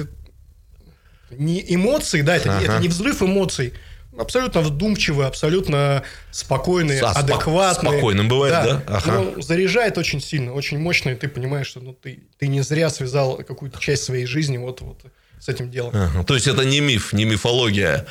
не 1.38 1.64
эмоции, 1.74 2.22
да, 2.22 2.36
это, 2.36 2.58
ага. 2.58 2.66
это 2.66 2.80
не 2.80 2.88
взрыв 2.88 3.22
эмоций. 3.22 3.74
Абсолютно 4.18 4.62
вдумчивый, 4.62 5.26
абсолютно 5.26 6.04
спокойный, 6.32 7.00
а, 7.00 7.12
адекватный. 7.12 7.92
Спокойным 7.92 8.28
бывает, 8.28 8.54
да? 8.54 8.84
да? 8.86 8.98
Ага. 8.98 9.12
Но 9.12 9.42
заряжает 9.42 9.98
очень 9.98 10.20
сильно, 10.20 10.54
очень 10.54 10.80
мощно, 10.80 11.12
и 11.12 11.16
ты 11.16 11.30
понимаешь, 11.30 11.68
что 11.68 11.80
ну, 11.80 11.94
ты, 11.94 12.20
ты 12.38 12.48
не 12.48 12.62
зря 12.62 12.90
связал 12.90 13.38
какую-то 13.38 13.80
часть 13.80 14.04
своей 14.04 14.26
жизни 14.26 14.58
вот, 14.58 14.82
вот 14.82 15.00
с 15.40 15.48
этим 15.48 15.72
делом. 15.72 15.92
Ага. 15.94 16.24
То 16.26 16.36
есть 16.36 16.48
это 16.48 16.66
не 16.66 16.82
миф, 16.82 17.14
не 17.14 17.24
мифология. 17.24 18.06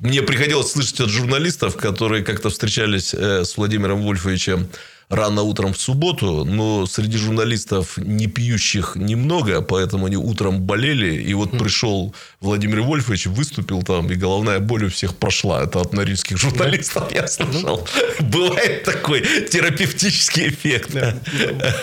Мне 0.00 0.22
приходилось 0.22 0.72
слышать 0.72 1.00
от 1.00 1.08
журналистов, 1.08 1.76
которые 1.76 2.24
как-то 2.24 2.50
встречались 2.50 3.14
э, 3.14 3.44
с 3.44 3.56
Владимиром 3.56 4.02
Вольфовичем 4.02 4.68
рано 5.08 5.42
утром 5.42 5.72
в 5.72 5.80
субботу, 5.80 6.44
но 6.44 6.86
среди 6.86 7.16
журналистов 7.16 7.98
не 7.98 8.26
пьющих 8.26 8.96
немного, 8.96 9.60
поэтому 9.62 10.06
они 10.06 10.16
утром 10.16 10.62
болели. 10.62 11.22
И 11.22 11.34
вот 11.34 11.50
пришел 11.58 12.14
Владимир 12.40 12.82
Вольфович, 12.82 13.26
выступил 13.26 13.82
там, 13.82 14.10
и 14.10 14.14
головная 14.14 14.60
боль 14.60 14.84
у 14.84 14.88
всех 14.88 15.16
прошла. 15.16 15.62
Это 15.62 15.80
от 15.80 15.92
норильских 15.92 16.38
журналистов 16.38 17.12
я 17.12 17.26
слышал. 17.26 17.86
Бывает 18.20 18.84
такой 18.84 19.20
терапевтический 19.20 20.48
эффект. 20.48 20.96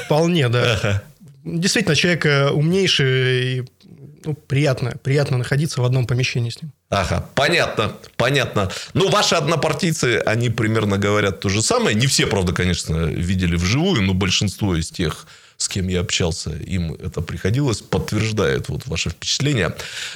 Вполне, 0.06 0.50
да. 0.50 1.04
Действительно, 1.44 1.96
человек 1.96 2.26
э, 2.26 2.50
умнейший 2.50 3.68
ну, 4.26 4.34
приятно, 4.34 4.98
приятно 5.04 5.38
находиться 5.38 5.82
в 5.82 5.86
одном 5.86 6.08
помещении 6.08 6.50
с 6.50 6.62
ним. 6.62 6.72
Ага, 6.90 7.26
понятно, 7.36 7.94
понятно. 8.18 8.72
Ну, 8.94 9.10
ваши 9.10 9.36
однопартийцы, 9.36 10.22
они 10.26 10.50
примерно 10.50 10.98
говорят 10.98 11.40
то 11.40 11.50
же 11.50 11.62
самое. 11.62 11.96
Не 11.96 12.08
все, 12.08 12.28
правда, 12.28 12.54
конечно, 12.54 13.06
видели 13.06 13.56
вживую, 13.56 14.02
но 14.02 14.14
большинство 14.14 14.76
из 14.76 14.90
тех, 14.92 15.26
с 15.58 15.68
кем 15.70 15.88
я 15.88 16.02
общался, 16.02 16.52
им 16.52 16.94
это 16.94 17.22
приходилось, 17.22 17.82
подтверждает 17.82 18.70
вот 18.70 18.88
ваше 18.88 19.10
впечатление. 19.10 19.74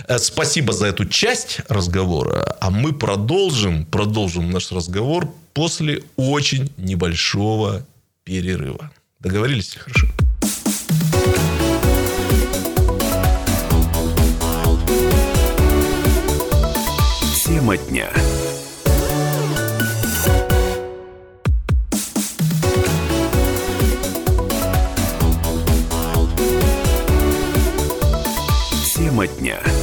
Э, 0.07 0.17
спасибо 0.17 0.73
за 0.73 0.87
эту 0.87 1.05
часть 1.05 1.61
разговора, 1.69 2.57
а 2.59 2.69
мы 2.71 2.93
продолжим, 2.93 3.85
продолжим 3.85 4.51
наш 4.51 4.71
разговор 4.71 5.31
после 5.53 6.03
очень 6.17 6.71
небольшого 6.77 7.85
перерыва. 8.23 8.91
Договорились? 9.19 9.75
Хорошо. 9.75 10.07
Тема 17.65 17.77
дня. 17.77 18.09
Тема 28.95 29.27
дня. 29.27 29.74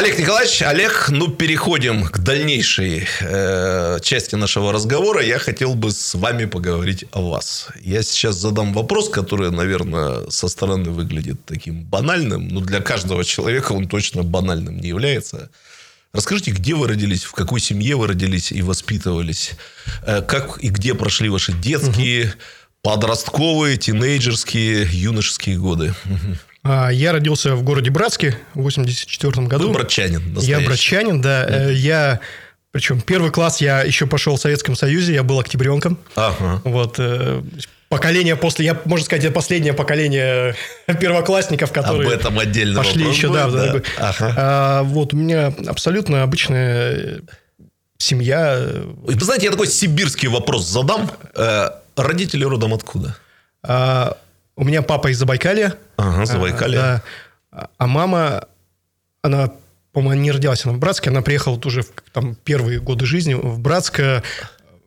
Олег 0.00 0.18
Николаевич, 0.18 0.62
Олег, 0.62 1.10
ну 1.10 1.28
переходим 1.28 2.04
к 2.04 2.20
дальнейшей 2.20 3.06
э, 3.20 3.98
части 4.00 4.34
нашего 4.34 4.72
разговора. 4.72 5.22
Я 5.22 5.38
хотел 5.38 5.74
бы 5.74 5.90
с 5.90 6.14
вами 6.14 6.46
поговорить 6.46 7.04
о 7.12 7.20
вас. 7.20 7.68
Я 7.82 8.02
сейчас 8.02 8.36
задам 8.36 8.72
вопрос, 8.72 9.10
который, 9.10 9.50
наверное, 9.50 10.30
со 10.30 10.48
стороны 10.48 10.88
выглядит 10.88 11.44
таким 11.44 11.84
банальным, 11.84 12.48
но 12.48 12.60
для 12.60 12.80
каждого 12.80 13.26
человека 13.26 13.72
он 13.72 13.88
точно 13.88 14.22
банальным 14.22 14.80
не 14.80 14.88
является. 14.88 15.50
Расскажите, 16.14 16.52
где 16.52 16.74
вы 16.74 16.88
родились, 16.88 17.24
в 17.24 17.32
какой 17.32 17.60
семье 17.60 17.96
вы 17.96 18.06
родились 18.06 18.52
и 18.52 18.62
воспитывались, 18.62 19.50
э, 20.06 20.22
как 20.22 20.64
и 20.64 20.70
где 20.70 20.94
прошли 20.94 21.28
ваши 21.28 21.52
детские, 21.52 22.24
угу. 22.24 22.32
подростковые, 22.80 23.76
тинейджерские, 23.76 24.88
юношеские 24.90 25.58
годы. 25.58 25.94
А, 26.04 26.49
я 26.64 27.12
родился 27.12 27.54
в 27.56 27.62
городе 27.62 27.90
Братске 27.90 28.36
в 28.54 28.62
84 28.62 29.46
году. 29.46 29.68
Вы 29.68 29.74
братчанин. 29.74 30.34
Настоящий. 30.34 30.50
Я 30.50 30.66
братчанин, 30.66 31.20
да. 31.20 31.48
Mm. 31.48 31.72
Я 31.74 32.20
причем 32.72 33.00
первый 33.00 33.32
класс 33.32 33.60
я 33.60 33.82
еще 33.82 34.06
пошел 34.06 34.36
в 34.36 34.40
Советском 34.40 34.76
Союзе, 34.76 35.14
я 35.14 35.24
был 35.24 35.40
октябренком. 35.40 35.98
Ага. 36.14 36.62
Вот 36.64 36.96
э, 36.98 37.42
поколение 37.88 38.36
после, 38.36 38.66
я 38.66 38.80
можно 38.84 39.04
сказать, 39.04 39.24
это 39.24 39.34
последнее 39.34 39.72
поколение 39.72 40.54
первоклассников, 41.00 41.72
которые 41.72 42.06
Об 42.06 42.12
этом 42.12 42.38
отдельно 42.38 42.78
пошли 42.78 43.08
еще, 43.08 43.28
будет, 43.28 43.52
да. 43.52 43.72
да. 43.72 43.82
Ага. 43.98 44.34
А, 44.36 44.82
вот 44.84 45.12
у 45.12 45.16
меня 45.16 45.52
абсолютно 45.66 46.22
обычная 46.22 47.22
семья. 47.98 48.64
Вы 49.02 49.14
знаете, 49.14 49.46
я 49.46 49.50
такой 49.50 49.66
сибирский 49.66 50.28
вопрос 50.28 50.68
задам. 50.68 51.10
Родители 51.96 52.44
родом 52.44 52.72
откуда? 52.72 53.16
А, 53.64 54.16
у 54.60 54.64
меня 54.64 54.82
папа 54.82 55.10
из 55.10 55.18
Забайкалья. 55.18 55.74
Ага, 55.96 56.26
Забайкалья. 56.26 57.02
Да. 57.50 57.68
А 57.78 57.86
мама, 57.86 58.44
она, 59.22 59.50
по-моему, 59.92 60.22
не 60.22 60.30
родилась 60.30 60.66
она 60.66 60.74
в 60.74 60.78
Братске, 60.78 61.08
она 61.08 61.22
приехала 61.22 61.54
вот 61.54 61.64
уже 61.64 61.80
в 61.82 61.90
там, 62.12 62.34
первые 62.34 62.78
годы 62.78 63.06
жизни 63.06 63.32
в 63.32 63.58
Братск. 63.58 64.00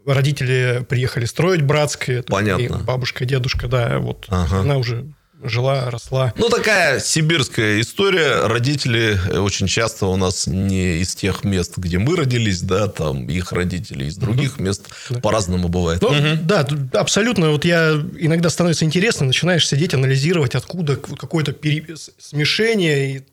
Родители 0.06 0.86
приехали 0.88 1.26
строить 1.26 1.64
Братск. 1.64 2.08
Понятно. 2.28 2.84
Бабушка, 2.84 3.26
дедушка, 3.26 3.68
да, 3.68 3.98
вот. 3.98 4.28
Ага. 4.30 4.60
Она 4.60 4.78
уже 4.78 5.08
жила, 5.44 5.90
росла. 5.90 6.34
Ну, 6.38 6.50
такая 6.50 7.00
сибирская 7.00 7.82
история. 7.82 8.48
Родители 8.48 9.20
очень 9.38 9.68
часто 9.68 10.08
у 10.08 10.16
нас 10.16 10.48
не 10.48 10.98
из 10.98 11.16
тех 11.16 11.44
мест, 11.44 11.78
где 11.78 11.98
мы 11.98 12.16
родились, 12.16 12.62
да, 12.62 12.88
там 12.88 13.28
их 13.28 13.52
родители 13.52 14.06
из 14.06 14.18
других 14.18 14.56
угу. 14.56 14.64
мест. 14.64 14.88
Да. 15.10 15.20
По-разному 15.20 15.68
бывает. 15.68 16.02
Ну, 16.02 16.10
угу. 16.10 16.40
Да, 16.44 16.68
абсолютно. 16.94 17.52
Вот 17.52 17.66
я 17.66 17.92
иногда 18.18 18.50
становится 18.50 18.86
интересно, 18.86 19.26
начинаешь 19.26 19.68
сидеть, 19.68 19.94
анализировать, 19.94 20.56
откуда 20.56 20.96
какое-то 20.96 21.52
пере... 21.52 21.96
смешение, 22.20 23.18
и 23.18 23.24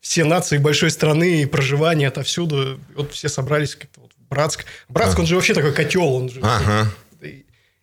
все 0.00 0.24
нации 0.24 0.58
большой 0.58 0.90
страны 0.90 1.42
и 1.42 1.46
проживание 1.46 2.08
отовсюду. 2.08 2.80
Вот 2.96 3.12
все 3.12 3.28
собрались 3.28 3.76
как-то 3.76 4.00
вот 4.00 4.10
в 4.12 4.28
Братск. 4.28 4.64
Братск, 4.88 5.14
ага. 5.14 5.20
он 5.20 5.26
же 5.26 5.34
вообще 5.36 5.54
такой 5.54 5.72
котел. 5.72 6.14
Он 6.14 6.28
же 6.28 6.40
ага 6.42 6.90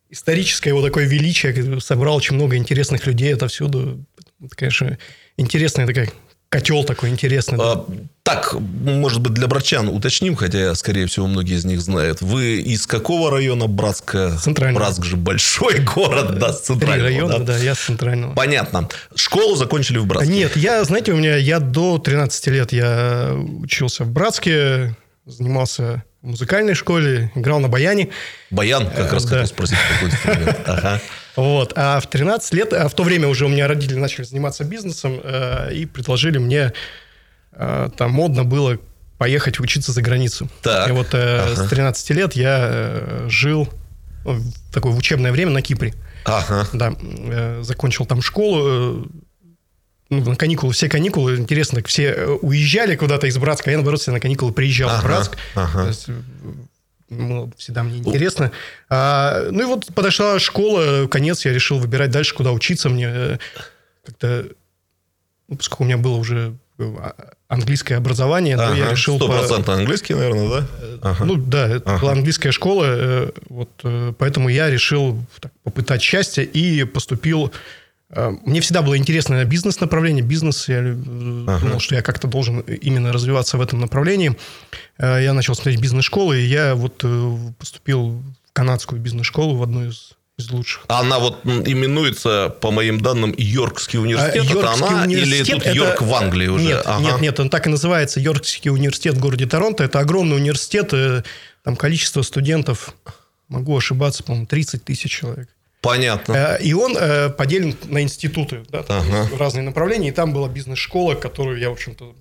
историческое 0.09 0.69
его 0.69 0.81
такое 0.81 1.05
величие, 1.05 1.79
собрал 1.79 2.15
очень 2.15 2.35
много 2.35 2.55
интересных 2.57 3.05
людей 3.05 3.33
отовсюду. 3.33 4.05
Это, 4.39 4.55
конечно, 4.55 4.97
интересная 5.37 5.85
такая 5.85 6.09
котел 6.49 6.83
такой 6.83 7.09
интересный. 7.09 7.57
А, 7.61 7.85
так, 8.23 8.53
может 8.53 9.21
быть, 9.21 9.33
для 9.33 9.47
братчан 9.47 9.87
уточним, 9.87 10.35
хотя, 10.35 10.73
скорее 10.75 11.05
всего, 11.05 11.27
многие 11.27 11.55
из 11.55 11.65
них 11.65 11.79
знают. 11.79 12.21
Вы 12.21 12.59
из 12.61 12.87
какого 12.87 13.29
района 13.29 13.67
Братска? 13.67 14.35
Центрального. 14.41 14.83
Братск 14.83 15.03
же 15.05 15.15
большой 15.15 15.79
город, 15.79 16.39
да, 16.39 16.51
с 16.51 16.61
центрального. 16.61 17.07
Три 17.07 17.19
района, 17.19 17.39
да? 17.39 17.53
да, 17.53 17.57
я 17.57 17.75
с 17.75 17.79
центрального. 17.79 18.33
Понятно. 18.33 18.89
Школу 19.15 19.55
закончили 19.55 19.99
в 19.99 20.07
Братске? 20.07 20.33
Нет, 20.33 20.57
я, 20.57 20.83
знаете, 20.83 21.13
у 21.13 21.17
меня, 21.17 21.35
я 21.37 21.59
до 21.59 21.99
13 21.99 22.47
лет 22.47 22.73
я 22.73 23.35
учился 23.61 24.03
в 24.03 24.11
Братске, 24.11 24.95
занимался 25.25 26.03
в 26.21 26.27
музыкальной 26.27 26.73
школе, 26.73 27.31
играл 27.35 27.59
на 27.59 27.69
баяне. 27.69 28.09
Баян? 28.49 28.89
Как 28.89 29.13
раз 29.13 29.25
хотел 29.25 29.47
спросить, 29.47 29.77
какой 29.93 30.09
инструмент. 30.11 30.59
Ага. 30.65 31.01
Вот. 31.35 31.73
А 31.75 31.99
в 31.99 32.07
13 32.07 32.53
лет, 32.53 32.73
а 32.73 32.89
в 32.89 32.93
то 32.93 33.03
время 33.03 33.27
уже 33.27 33.45
у 33.45 33.47
меня 33.47 33.67
родители 33.67 33.97
начали 33.97 34.25
заниматься 34.25 34.65
бизнесом 34.65 35.21
э, 35.23 35.73
и 35.73 35.85
предложили 35.85 36.37
мне, 36.37 36.73
э, 37.53 37.89
там 37.95 38.11
модно 38.11 38.43
было 38.43 38.77
поехать 39.17 39.59
учиться 39.59 39.91
за 39.91 40.01
границу. 40.01 40.49
Так. 40.61 40.89
И 40.89 40.91
вот 40.91 41.13
э, 41.13 41.41
ага. 41.41 41.65
с 41.65 41.69
13 41.69 42.09
лет 42.11 42.33
я 42.33 42.57
э, 42.69 43.27
жил 43.29 43.69
ну, 44.25 44.33
в 44.33 44.73
такое 44.73 44.91
в 44.91 44.97
учебное 44.97 45.31
время 45.31 45.51
на 45.51 45.61
Кипре. 45.61 45.93
Ага. 46.25 46.67
Да. 46.73 46.93
Э, 47.01 47.59
закончил 47.63 48.05
там 48.05 48.21
школу, 48.21 48.59
э, 48.61 49.03
ну, 50.09 50.21
на 50.25 50.35
каникулы, 50.35 50.73
все 50.73 50.89
каникулы, 50.89 51.37
интересно, 51.37 51.81
все 51.85 52.05
э, 52.05 52.27
уезжали 52.41 52.95
куда-то 52.95 53.27
из 53.27 53.37
Братска, 53.37 53.69
а 53.69 53.71
я, 53.71 53.77
наоборот, 53.77 54.01
все 54.01 54.11
на 54.11 54.19
каникулы 54.19 54.51
приезжал 54.51 54.89
ага, 54.89 55.01
в 55.01 55.03
Братск. 55.03 55.37
Ага. 55.53 55.87
есть, 55.87 56.07
ну, 57.09 57.51
всегда 57.57 57.83
мне 57.83 57.99
интересно. 57.99 58.51
А, 58.89 59.49
ну 59.51 59.61
и 59.61 59.65
вот 59.65 59.87
подошла 59.93 60.39
школа, 60.39 61.07
конец, 61.07 61.45
я 61.45 61.53
решил 61.53 61.77
выбирать 61.77 62.09
дальше, 62.09 62.33
куда 62.33 62.51
учиться. 62.51 62.89
Мне 62.89 63.07
э, 63.07 63.37
как-то, 64.03 64.45
ну, 65.47 65.57
поскольку 65.57 65.83
у 65.83 65.85
меня 65.85 65.97
было 65.97 66.15
уже 66.15 66.55
э, 66.79 67.11
английское 67.47 67.95
образование, 67.95 68.55
ага, 68.55 68.69
но 68.69 68.75
я 68.75 68.91
решил... 68.91 69.17
Сто 69.17 69.27
процентов 69.27 69.67
по... 69.67 69.73
английский, 69.75 70.15
наверное, 70.15 70.49
да? 70.49 70.67
Ага. 71.03 71.25
Ну 71.25 71.35
да, 71.35 71.67
это 71.67 71.87
ага. 71.87 72.01
была 72.01 72.11
английская 72.13 72.51
школа, 72.51 73.31
вот 73.47 73.69
поэтому 74.17 74.49
я 74.49 74.71
решил 74.71 75.23
так, 75.39 75.51
попытать 75.63 76.01
счастье 76.01 76.43
и 76.45 76.83
поступил 76.83 77.47
Э, 77.47 77.51
мне 78.11 78.59
всегда 78.61 78.81
было 78.81 78.97
интересно 78.97 79.43
бизнес-направление, 79.45 80.23
бизнес. 80.23 80.67
Я 80.67 80.79
ага. 80.79 81.59
думал, 81.59 81.79
что 81.79 81.95
я 81.95 82.01
как-то 82.01 82.27
должен 82.27 82.61
именно 82.61 83.13
развиваться 83.13 83.57
в 83.57 83.61
этом 83.61 83.79
направлении. 83.79 84.35
Э, 84.97 85.19
я 85.21 85.33
начал 85.33 85.53
смотреть 85.53 85.79
бизнес-школы, 85.79 86.41
и 86.41 86.45
я 86.45 86.73
вот 86.73 87.01
э, 87.03 87.37
поступил 87.59 88.09
в 88.09 88.53
канадскую 88.53 88.99
бизнес-школу 88.99 89.57
в 89.57 89.61
одну 89.63 89.87
из, 89.87 90.13
из 90.39 90.49
лучших. 90.49 90.85
Она 90.87 91.19
вот 91.19 91.45
именуется, 91.45 92.49
по 92.61 92.71
моим 92.71 92.99
данным, 92.99 93.31
Йоркский 93.37 93.99
университет. 93.99 94.41
А, 94.41 94.43
это 94.43 94.53
Йоркский 94.53 94.87
она 94.87 95.05
или 95.05 95.21
университет 95.21 95.57
тут 95.57 95.65
это- 95.67 95.75
Йорк 95.75 96.01
в 96.01 96.13
Англии 96.15 96.47
уже? 96.47 96.65
Нет, 96.65 96.81
Ага. 96.85 97.03
нет, 97.03 97.21
нет, 97.21 97.39
он 97.39 97.49
так 97.51 97.67
и 97.67 97.69
называется 97.69 98.19
Йоркский 98.19 98.71
университет 98.71 99.13
в 99.15 99.19
городе 99.19 99.45
Торонто. 99.45 99.83
Это 99.83 99.99
огромный 99.99 100.37
университет, 100.37 100.89
э, 100.93 101.21
там 101.63 101.75
количество 101.75 102.23
студентов, 102.23 102.95
могу 103.49 103.77
ошибаться, 103.77 104.23
по-моему, 104.23 104.47
30 104.47 104.83
тысяч 104.83 105.11
человек. 105.11 105.49
Понятно. 105.81 106.33
Э, 106.33 106.61
И 106.61 106.73
он 106.73 106.97
э, 106.97 107.29
поделен 107.29 107.75
на 107.85 108.01
институты, 108.01 108.63
да, 108.69 108.83
там 108.83 109.05
Ага. 109.09 109.29
разные 109.37 109.63
направления. 109.63 110.09
И 110.09 110.11
там 110.11 110.33
была 110.33 110.49
бизнес-школа, 110.49 111.15
которую 111.15 111.59
я, 111.59 111.69
в 111.69 111.73
общем-то, 111.73 112.13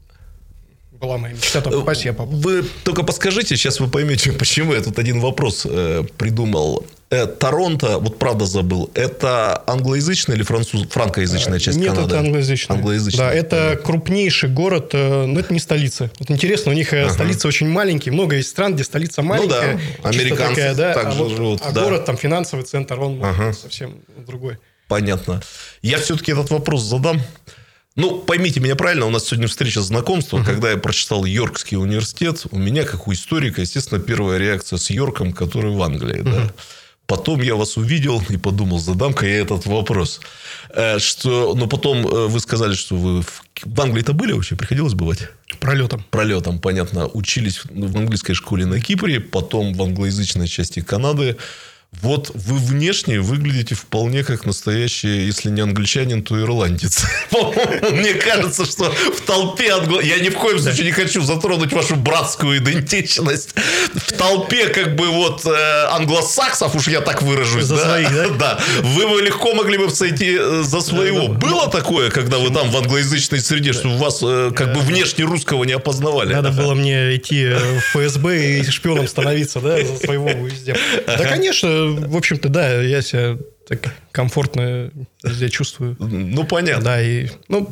была 0.92 1.18
моя 1.18 1.34
мечта 1.34 1.60
там 1.60 1.72
попасть, 1.72 2.04
я 2.04 2.12
попал. 2.12 2.34
Вы 2.36 2.64
только 2.84 3.02
подскажите, 3.02 3.56
сейчас 3.56 3.80
вы 3.80 3.88
поймете, 3.88 4.32
почему 4.38 4.74
я 4.74 4.82
тут 4.82 4.98
один 4.98 5.20
вопрос 5.20 5.66
э, 5.68 6.04
придумал. 6.16 6.86
Э, 7.10 7.26
Торонто, 7.26 7.98
вот 7.98 8.18
правда 8.18 8.44
забыл, 8.44 8.90
это 8.94 9.62
англоязычная 9.66 10.36
или 10.36 10.42
француз, 10.42 10.86
франкоязычная 10.90 11.58
часть 11.58 11.78
Нет, 11.78 11.88
Канады? 11.94 12.08
это 12.08 12.18
англоязычный. 12.18 12.76
Англоязычная. 12.76 13.28
Да, 13.28 13.32
это 13.32 13.80
крупнейший 13.82 14.50
город, 14.50 14.90
э, 14.92 15.24
но 15.24 15.40
это 15.40 15.54
не 15.54 15.58
столица. 15.60 16.10
Вот 16.18 16.30
интересно, 16.30 16.70
у 16.70 16.74
них 16.74 16.92
э, 16.92 17.08
столица 17.08 17.48
очень 17.48 17.66
маленькие, 17.66 18.12
много 18.12 18.36
есть 18.36 18.50
стран, 18.50 18.74
где 18.74 18.84
столица 18.84 19.22
маленькая. 19.22 19.78
да, 20.02 20.10
чисто 20.12 20.20
американцы 20.20 20.54
такая, 20.54 20.74
да, 20.74 20.92
так 20.92 21.06
а 21.06 21.10
же 21.12 21.18
вот- 21.22 21.30
живут, 21.36 21.60
А 21.64 21.72
да. 21.72 21.82
город 21.84 22.04
там 22.04 22.18
финансовый 22.18 22.64
центр, 22.64 23.00
он 23.00 23.24
Ага. 23.24 23.54
совсем 23.54 23.94
другой. 24.26 24.58
Понятно. 24.86 25.40
Я 25.80 25.96
все-таки 25.98 26.32
этот 26.32 26.50
вопрос 26.50 26.82
задам. 26.82 27.22
Ну, 27.96 28.18
поймите 28.18 28.60
меня 28.60 28.76
правильно, 28.76 29.06
у 29.06 29.10
нас 29.10 29.24
сегодня 29.24 29.48
встреча 29.48 29.80
знакомства. 29.80 30.42
Когда 30.44 30.70
я 30.70 30.76
прочитал 30.76 31.24
Йоркский 31.24 31.76
университет, 31.78 32.44
у 32.50 32.58
меня, 32.58 32.84
как 32.84 33.08
у 33.08 33.12
историка, 33.14 33.62
естественно, 33.62 33.98
первая 33.98 34.38
реакция 34.38 34.78
с 34.78 34.90
Йорком, 34.90 35.32
который 35.32 35.72
в 35.72 35.82
Англии. 35.82 36.20
Да? 36.22 36.52
Потом 37.08 37.40
я 37.40 37.54
вас 37.54 37.78
увидел 37.78 38.22
и 38.28 38.36
подумал, 38.36 38.78
задам-ка 38.78 39.26
я 39.26 39.38
этот 39.38 39.64
вопрос. 39.64 40.20
Э, 40.68 40.98
Что, 40.98 41.54
но 41.54 41.66
потом 41.66 42.06
э, 42.06 42.26
вы 42.26 42.38
сказали, 42.38 42.74
что 42.74 42.96
вы 42.96 43.22
в, 43.22 43.44
в 43.64 43.80
Англии-то 43.80 44.12
были 44.12 44.32
вообще? 44.32 44.56
Приходилось 44.56 44.92
бывать? 44.92 45.30
Пролетом. 45.58 46.04
пролетом, 46.10 46.58
понятно, 46.58 47.06
учились 47.06 47.62
в 47.64 47.96
английской 47.96 48.34
школе 48.34 48.66
на 48.66 48.78
Кипре, 48.78 49.20
потом 49.20 49.72
в 49.72 49.82
англоязычной 49.82 50.48
части 50.48 50.80
Канады. 50.80 51.38
Вот 52.02 52.30
вы 52.35 52.59
внешне 52.59 53.18
выглядите 53.18 53.75
вполне 53.75 54.23
как 54.23 54.45
настоящий, 54.45 55.25
если 55.25 55.50
не 55.50 55.62
англичанин, 55.62 56.23
то 56.23 56.38
ирландец. 56.40 57.04
Мне 57.90 58.14
кажется, 58.14 58.66
что 58.66 58.92
в 58.92 59.21
толпе 59.23 59.71
англо... 59.71 60.00
Я 60.00 60.18
ни 60.18 60.28
в 60.28 60.35
коем 60.35 60.59
случае 60.61 60.85
не 60.85 60.92
хочу 60.92 61.23
затронуть 61.23 61.73
вашу 61.73 61.97
братскую 61.97 62.59
идентичность. 62.59 63.54
В 63.95 64.12
толпе 64.12 64.68
как 64.68 64.95
бы 64.97 65.09
вот 65.09 65.45
э, 65.47 65.87
англосаксов, 65.90 66.76
уж 66.76 66.88
я 66.88 67.00
так 67.00 67.23
выражусь. 67.23 67.64
За 67.64 67.76
своих, 67.76 68.12
да? 68.12 68.28
Да. 68.38 68.61
Вы 68.83 69.09
бы 69.09 69.21
легко 69.21 69.54
могли 69.54 69.78
бы 69.78 69.90
сойти 69.90 70.37
э, 70.38 70.62
за 70.62 70.80
своего. 70.80 71.28
Было 71.28 71.68
такое, 71.68 72.11
когда 72.11 72.38
вы 72.38 72.50
там 72.50 72.71
в 72.71 72.76
англоязычной 72.76 73.40
среде, 73.40 73.73
что 73.73 73.88
вас 73.88 74.21
э, 74.23 74.52
как 74.54 74.75
бы 74.75 74.80
внешне 74.80 75.25
русского 75.25 75.64
не 75.64 75.73
опознавали? 75.73 76.35
Надо 76.35 76.50
было 76.50 76.75
мне 76.75 77.16
идти 77.16 77.49
в 77.49 77.80
ФСБ 77.80 78.61
и 78.61 78.71
шпионом 78.71 79.09
становиться, 79.09 79.61
да, 79.61 79.85
за 79.85 79.97
своего 79.97 80.28
везде. 80.28 80.76
Да, 81.07 81.25
конечно, 81.25 81.77
в 81.87 82.16
общем-то, 82.16 82.49
да, 82.49 82.80
я 82.82 83.02
себя 83.02 83.38
так 83.66 83.94
комфортно 84.12 84.90
везде 85.23 85.49
чувствую. 85.49 85.97
Ну, 85.99 86.44
понятно. 86.44 86.85
Да, 86.85 87.02
и, 87.02 87.28
ну, 87.49 87.70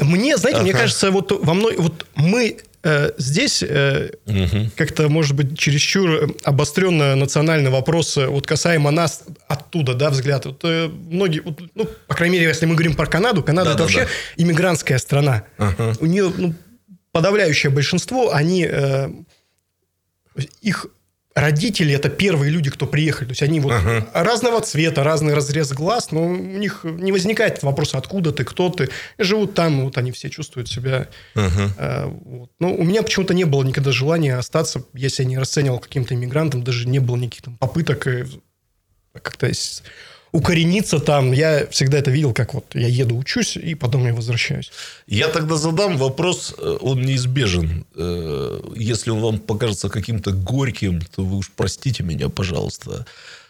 мне, 0.00 0.36
знаете, 0.36 0.62
мне 0.62 0.70
Ага. 0.70 0.80
кажется, 0.80 1.10
вот 1.10 1.32
во 1.32 1.54
мной, 1.54 1.76
вот 1.76 2.06
мы 2.14 2.58
э, 2.82 3.10
здесь 3.18 3.62
э, 3.62 4.10
как-то, 4.76 5.08
может 5.08 5.34
быть, 5.34 5.58
чересчур 5.58 6.34
обостренно 6.44 7.16
национальный 7.16 7.70
вопрос, 7.70 8.16
э, 8.16 8.26
вот 8.26 8.46
касаемо 8.46 8.90
нас 8.90 9.24
оттуда, 9.48 9.94
да, 9.94 10.10
взгляд. 10.10 10.46
Вот, 10.46 10.60
э, 10.64 10.88
многие, 10.88 11.40
вот, 11.40 11.60
ну, 11.74 11.88
по 12.06 12.14
крайней 12.14 12.38
мере, 12.38 12.48
если 12.48 12.66
мы 12.66 12.74
говорим 12.74 12.94
про 12.94 13.06
Канаду, 13.06 13.42
Канада 13.42 13.70
это 13.70 13.78
Да-да-да. 13.80 14.00
вообще 14.00 14.14
иммигрантская 14.36 14.98
страна. 14.98 15.44
У 16.00 16.06
нее 16.06 16.32
ну, 16.36 16.54
подавляющее 17.12 17.70
большинство, 17.70 18.32
они 18.32 18.66
э, 18.68 19.08
их 20.60 20.86
родители 21.36 21.94
это 21.94 22.08
первые 22.08 22.50
люди, 22.50 22.70
кто 22.70 22.86
приехали. 22.86 23.28
То 23.28 23.32
есть 23.32 23.42
они 23.42 23.60
вот 23.60 23.72
Ага. 23.72 24.08
разного 24.14 24.62
цвета, 24.62 25.04
разный 25.04 25.34
разрез 25.34 25.70
глаз, 25.72 26.10
но 26.10 26.24
у 26.24 26.34
них 26.34 26.80
не 26.82 27.12
возникает 27.12 27.62
вопроса, 27.62 27.98
откуда 27.98 28.32
ты, 28.32 28.42
кто 28.42 28.70
ты. 28.70 28.88
Живут 29.18 29.54
там, 29.54 29.84
вот 29.84 29.98
они 29.98 30.12
все 30.12 30.30
чувствуют 30.30 30.68
себя. 30.68 31.08
Ага. 31.34 31.74
э, 31.78 32.06
вот. 32.06 32.50
Но 32.58 32.74
у 32.74 32.82
меня 32.82 33.02
почему-то 33.02 33.34
не 33.34 33.44
было 33.44 33.62
никогда 33.62 33.92
желания 33.92 34.36
остаться, 34.36 34.82
я 34.94 35.10
себя 35.10 35.28
не 35.28 35.38
расценивал 35.38 35.78
каким-то 35.78 36.14
иммигрантом, 36.14 36.64
даже 36.64 36.88
не 36.88 37.00
было 37.00 37.16
никаких 37.16 37.42
там 37.42 37.58
попыток 37.58 38.06
как-то 39.12 39.50
укорениться 40.32 40.98
там. 40.98 41.32
Я 41.32 41.66
всегда 41.70 41.98
это 41.98 42.10
видел, 42.10 42.32
как 42.32 42.54
вот 42.54 42.64
я 42.74 42.88
еду, 42.88 43.16
учусь, 43.16 43.56
и 43.56 43.74
потом 43.74 44.06
я 44.06 44.14
возвращаюсь. 44.14 44.70
Я 45.06 45.28
тогда 45.28 45.56
задам 45.56 45.96
вопрос, 45.96 46.54
э, 46.58 46.78
он 46.80 47.02
неизбежен. 47.02 47.84
Э, 47.96 48.60
Если 48.76 49.10
он 49.10 49.20
вам 49.20 49.38
покажется 49.38 49.88
каким-то 49.88 50.32
горьким, 50.32 51.00
то 51.14 51.24
вы 51.24 51.36
уж 51.38 51.50
простите 51.54 52.02
меня, 52.02 52.28
пожалуйста. 52.28 53.06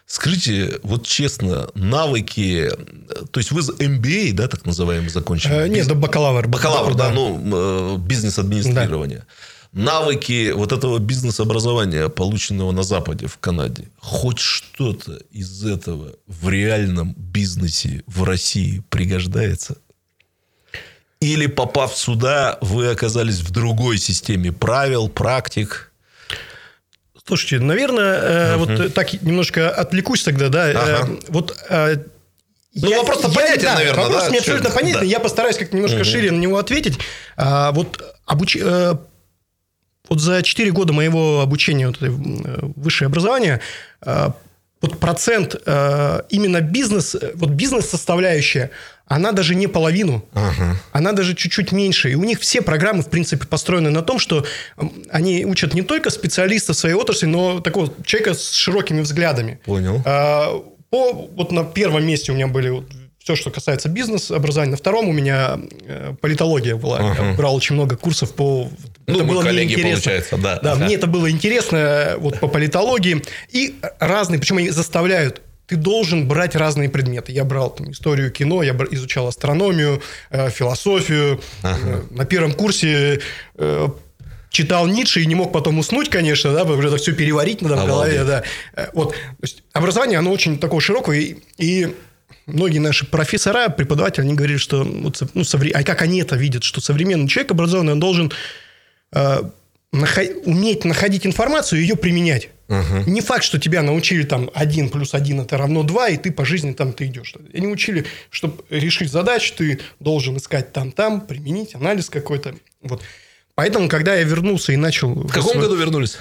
Скажите, 0.08 0.78
вот 0.84 1.04
честно, 1.04 1.68
навыки... 1.74 2.70
э, 2.70 3.24
То 3.32 3.40
есть, 3.40 3.50
вы 3.50 3.60
MBA, 3.62 4.32
да, 4.32 4.46
так 4.46 4.64
называемый, 4.64 5.08
закончили? 5.10 5.68
Нет, 5.68 5.88
до 5.88 5.94
бакалавр. 5.96 6.46
Бакалавр, 6.46 6.94
да, 6.94 7.10
ну, 7.10 7.96
э, 7.96 7.98
бизнес-администрирование. 7.98 9.24
Навыки 9.76 10.52
вот 10.52 10.72
этого 10.72 10.98
бизнес-образования, 10.98 12.08
полученного 12.08 12.72
на 12.72 12.82
Западе, 12.82 13.26
в 13.26 13.36
Канаде, 13.36 13.90
хоть 13.98 14.38
что-то 14.38 15.18
из 15.30 15.66
этого 15.66 16.14
в 16.26 16.48
реальном 16.48 17.12
бизнесе 17.14 18.02
в 18.06 18.24
России 18.24 18.82
пригождается? 18.88 19.76
Или, 21.20 21.46
попав 21.46 21.94
сюда, 21.94 22.56
вы 22.62 22.88
оказались 22.88 23.40
в 23.40 23.50
другой 23.50 23.98
системе 23.98 24.50
правил, 24.50 25.10
практик? 25.10 25.92
Слушайте, 27.26 27.62
наверное, 27.62 28.18
э, 28.22 28.56
вот 28.56 28.70
э, 28.70 28.88
так 28.88 29.12
немножко 29.20 29.68
отвлекусь 29.68 30.22
тогда, 30.22 30.48
да. 30.48 30.70
э, 30.70 30.74
Ага. 30.74 31.10
вот 31.28 31.54
Ну, 32.72 32.96
вопрос-то 32.96 33.28
понятен, 33.28 33.74
наверное, 33.74 34.04
Вопрос 34.04 34.22
да? 34.24 34.30
мне 34.30 34.38
абсолютно 34.38 34.70
понятен. 34.70 35.00
да. 35.00 35.04
Я 35.04 35.20
постараюсь 35.20 35.58
как-то 35.58 35.76
немножко 35.76 36.02
шире 36.02 36.30
на 36.30 36.38
него 36.38 36.56
ответить. 36.56 36.98
А, 37.36 37.72
вот 37.72 38.02
обуч... 38.24 38.56
вот 40.08 40.20
за 40.20 40.42
4 40.42 40.70
года 40.72 40.92
моего 40.92 41.40
обучения, 41.40 41.86
вот, 41.86 42.02
э, 42.02 42.08
высшее 42.76 43.06
образование, 43.06 43.60
э, 44.04 44.30
вот 44.82 44.98
процент 44.98 45.56
э, 45.64 46.20
именно 46.28 46.60
бизнес, 46.60 47.16
вот 47.34 47.50
бизнес-составляющая, 47.50 48.70
она 49.06 49.32
даже 49.32 49.54
не 49.54 49.68
половину, 49.68 50.24
она 50.92 51.12
даже 51.12 51.34
чуть-чуть 51.34 51.72
меньше. 51.72 52.10
И 52.10 52.14
у 52.16 52.24
них 52.24 52.40
все 52.40 52.60
программы, 52.60 53.02
в 53.02 53.08
принципе, 53.08 53.46
построены 53.46 53.90
на 53.90 54.02
том, 54.02 54.18
что 54.18 54.44
они 55.10 55.46
учат 55.46 55.74
не 55.74 55.82
только 55.82 56.10
специалиста 56.10 56.74
своей 56.74 56.96
отрасли, 56.96 57.26
но 57.26 57.60
такого 57.60 57.92
человека 58.04 58.34
с 58.34 58.50
широкими 58.52 59.00
взглядами. 59.00 59.60
Понял. 59.64 60.02
А, 60.04 60.60
По, 60.90 61.12
вот 61.12 61.52
на 61.52 61.64
первом 61.64 62.04
месте 62.04 62.32
у 62.32 62.34
меня 62.34 62.48
были 62.48 62.68
вот 62.70 62.86
все, 63.26 63.34
что 63.34 63.50
касается 63.50 63.88
бизнес-образования. 63.88 64.70
На 64.70 64.76
втором 64.76 65.08
у 65.08 65.12
меня 65.12 65.58
э, 65.84 66.14
политология 66.20 66.76
была. 66.76 67.12
Я 67.18 67.34
брал 67.34 67.56
очень 67.56 67.74
много 67.74 67.96
курсов 67.96 68.32
по... 68.32 68.70
Ну, 69.08 69.24
мы 69.24 69.34
мне 69.34 69.42
коллеги, 69.42 69.72
интересно. 69.72 69.90
получается, 69.94 70.36
да. 70.36 70.60
Да, 70.62 70.72
Ага. 70.74 70.84
мне 70.84 70.94
это 70.94 71.08
было 71.08 71.28
интересно 71.28 72.14
вот 72.18 72.38
по 72.38 72.46
политологии. 72.46 73.20
И 73.50 73.74
разные, 73.98 74.38
причем 74.38 74.58
они 74.58 74.70
заставляют 74.70 75.42
ты 75.66 75.74
должен 75.74 76.28
брать 76.28 76.54
разные 76.54 76.88
предметы. 76.88 77.32
Я 77.32 77.42
брал 77.42 77.70
там, 77.70 77.90
историю 77.90 78.30
кино, 78.30 78.62
я 78.62 78.70
изучал 78.92 79.26
астрономию, 79.26 80.00
э, 80.30 80.48
философию. 80.48 81.40
Э, 81.64 82.02
На 82.10 82.26
первом 82.26 82.52
курсе 82.52 83.20
э, 83.56 83.88
читал 84.50 84.86
Ницше 84.86 85.22
и 85.22 85.26
не 85.26 85.34
мог 85.34 85.50
потом 85.50 85.80
уснуть, 85.80 86.08
конечно, 86.08 86.52
да, 86.52 86.60
потому 86.60 86.80
что 86.80 86.90
это 86.90 86.98
все 86.98 87.12
переварить 87.12 87.60
надо 87.62 87.76
в 87.82 87.86
голове, 87.86 88.22
да. 88.22 88.44
Э, 88.76 88.86
Вот, 88.92 89.10
то 89.14 89.16
есть 89.42 89.64
образование, 89.72 90.20
оно 90.20 90.30
очень 90.30 90.60
такое 90.60 90.78
широкое, 90.78 91.18
и, 91.18 91.36
и 91.58 91.88
многие 92.46 92.78
наши 92.78 93.06
профессора, 93.06 93.68
преподаватели, 93.68 94.22
они 94.24 94.34
говорили, 94.34 94.58
что, 94.58 94.84
ну, 94.84 95.10
совре- 95.42 95.72
а 95.72 95.82
как 95.82 96.02
они 96.02 96.20
это 96.20 96.36
видят, 96.36 96.64
что 96.64 96.80
современный 96.80 97.28
человек 97.28 97.50
образованный, 97.52 97.92
он 97.92 98.00
должен 98.00 98.32
э, 99.12 99.40
нахо- 99.92 100.42
уметь 100.44 100.84
находить 100.84 101.26
информацию 101.26 101.80
и 101.80 101.82
ее 101.82 101.96
применять. 101.96 102.50
Не 103.06 103.20
факт, 103.20 103.44
что 103.44 103.60
тебя 103.60 103.82
научили 103.82 104.24
там 104.24 104.50
1 104.52 104.88
плюс 104.90 105.14
1 105.14 105.40
это 105.40 105.56
равно 105.56 105.84
2, 105.84 106.08
и 106.08 106.16
ты 106.16 106.32
по 106.32 106.44
жизни 106.44 106.72
там 106.72 106.92
ты 106.92 107.06
идешь. 107.06 107.34
Они 107.54 107.68
учили, 107.68 108.06
чтобы 108.30 108.64
решить 108.70 109.12
задачу, 109.12 109.54
ты 109.56 109.78
должен 110.00 110.36
искать 110.36 110.72
там-там, 110.72 111.20
применить 111.20 111.76
анализ 111.76 112.10
какой-то. 112.10 112.56
Вот. 112.82 113.02
Поэтому, 113.54 113.88
когда 113.88 114.16
я 114.16 114.24
вернулся 114.24 114.72
и 114.72 114.76
начал... 114.76 115.14
В 115.14 115.32
каком 115.32 115.60
году 115.60 115.76
вернулись? 115.76 116.18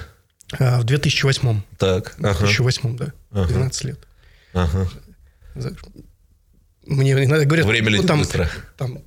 В 0.58 0.84
2008. 0.84 1.62
Так. 1.78 2.14
В 2.16 2.20
2008, 2.20 2.96
да. 2.96 3.12
12 3.32 3.84
лет. 3.84 3.98
Ага. 4.54 4.88
Мне 6.86 7.12
иногда 7.12 7.44
говорят... 7.44 7.66
Время 7.66 7.90
ну, 7.90 8.02
там, 8.04 8.20
быстро. 8.20 8.48
Там, 8.76 8.98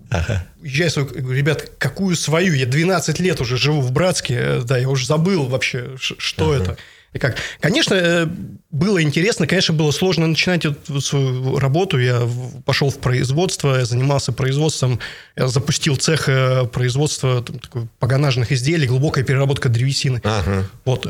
свою... 0.91 1.07
я 1.15 1.21
говорю, 1.21 1.37
Ребят, 1.37 1.71
какую 1.77 2.15
свою? 2.15 2.53
Я 2.53 2.65
12 2.65 3.19
лет 3.19 3.39
уже 3.39 3.57
живу 3.57 3.81
в 3.81 3.91
Братске. 3.91 4.35
э, 4.39 4.61
Да, 4.63 4.77
я 4.77 4.89
уже 4.89 5.05
забыл 5.05 5.45
вообще, 5.45 5.95
что 5.97 6.53
это. 6.53 6.77
И 7.13 7.17
как? 7.17 7.37
Конечно, 7.59 7.95
э, 7.95 8.27
было 8.69 9.01
интересно, 9.01 9.47
конечно, 9.47 9.73
было 9.73 9.91
сложно 9.91 10.27
начинать 10.27 10.65
эту 10.65 11.01
свою 11.01 11.57
работу. 11.57 11.97
Я 11.97 12.21
пошел 12.65 12.91
в 12.91 12.99
производство, 12.99 13.77
я 13.77 13.85
занимался 13.85 14.31
производством, 14.31 14.99
я 15.35 15.47
запустил 15.47 15.95
цех 15.95 16.29
э, 16.29 16.65
производства 16.65 17.41
такой, 17.43 17.87
погонажных 17.97 18.51
изделий, 18.51 18.87
глубокая 18.87 19.23
переработка 19.23 19.69
древесины. 19.69 20.21
Ага. 20.23 20.69
Вот. 20.85 21.07